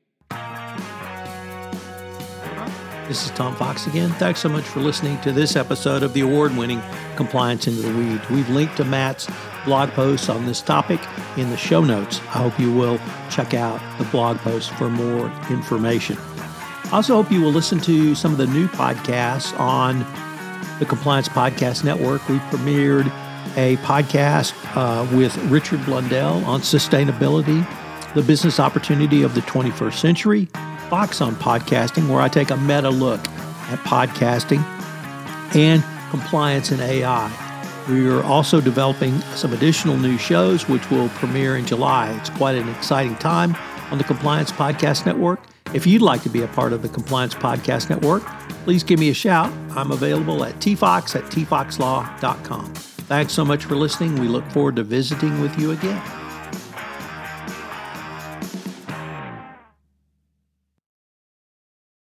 This 3.12 3.26
is 3.26 3.32
Tom 3.32 3.54
Fox 3.58 3.88
again. 3.88 4.10
Thanks 4.12 4.40
so 4.40 4.48
much 4.48 4.64
for 4.64 4.80
listening 4.80 5.20
to 5.20 5.34
this 5.34 5.58
episode 5.58 6.02
of 6.02 6.14
the 6.14 6.22
award 6.22 6.56
winning 6.56 6.82
Compliance 7.18 7.68
into 7.68 7.82
the 7.82 7.94
Weeds. 7.94 8.30
We've 8.30 8.48
linked 8.48 8.78
to 8.78 8.86
Matt's 8.86 9.30
blog 9.66 9.90
posts 9.90 10.30
on 10.30 10.46
this 10.46 10.62
topic 10.62 11.02
in 11.36 11.50
the 11.50 11.58
show 11.58 11.84
notes. 11.84 12.20
I 12.20 12.38
hope 12.38 12.58
you 12.58 12.74
will 12.74 13.02
check 13.30 13.54
out 13.54 13.82
the 13.98 14.06
blog 14.06 14.38
post 14.38 14.70
for 14.76 14.90
more 14.90 15.30
information. 15.50 16.18
I 16.18 16.90
also 16.94 17.22
hope 17.22 17.30
you 17.30 17.42
will 17.42 17.52
listen 17.52 17.82
to 17.82 18.16
some 18.16 18.32
of 18.32 18.38
the 18.38 18.48
new 18.48 18.70
podcasts 18.70 19.60
on 19.60 20.06
the 20.80 20.86
Compliance 20.86 21.28
Podcast 21.28 21.84
Network. 21.84 22.26
We 22.30 22.38
premiered 22.38 23.08
a 23.58 23.76
podcast 23.84 24.54
uh, 24.78 25.06
with 25.18 25.36
Richard 25.52 25.84
Blundell 25.84 26.46
on 26.46 26.62
sustainability, 26.62 27.68
the 28.14 28.22
business 28.22 28.58
opportunity 28.58 29.22
of 29.22 29.36
the 29.36 29.42
21st 29.42 29.96
century, 29.96 30.48
Fox 30.92 31.22
on 31.22 31.36
podcasting, 31.36 32.10
where 32.10 32.20
I 32.20 32.28
take 32.28 32.50
a 32.50 32.58
meta 32.58 32.90
look 32.90 33.26
at 33.70 33.80
podcasting, 33.86 34.62
and 35.56 35.82
compliance 36.10 36.70
and 36.72 36.82
AI. 36.82 37.32
We 37.88 38.10
are 38.10 38.22
also 38.24 38.60
developing 38.60 39.18
some 39.36 39.54
additional 39.54 39.96
new 39.96 40.18
shows, 40.18 40.68
which 40.68 40.92
will 40.92 41.08
premiere 41.12 41.56
in 41.56 41.66
July. 41.66 42.12
It's 42.18 42.30
quite 42.32 42.58
an 42.58 42.68
exciting 42.68 43.16
time 43.16 43.56
on 43.90 44.00
the 44.00 44.04
Compliance 44.04 44.52
Podcast 44.52 45.06
Network. 45.06 45.40
If 45.74 45.88
you'd 45.88 46.02
like 46.02 46.24
to 46.24 46.30
be 46.30 46.42
a 46.42 46.48
part 46.50 46.74
of 46.74 46.82
the 46.82 46.90
Compliance 46.90 47.36
Podcast 47.36 47.90
Network, 47.90 48.24
please 48.66 48.84
give 48.84 49.00
me 49.00 49.10
a 49.10 49.14
shout. 49.14 49.50
I'm 49.70 49.92
available 49.92 50.44
at 50.44 50.56
tfox 50.56 51.16
at 51.16 51.24
tfoxlaw.com. 51.32 52.74
Thanks 52.74 53.32
so 53.32 53.46
much 53.46 53.64
for 53.64 53.78
listening. 53.78 54.20
We 54.20 54.28
look 54.28 54.44
forward 54.52 54.76
to 54.76 54.84
visiting 54.84 55.40
with 55.40 55.58
you 55.58 55.72
again. 55.72 56.21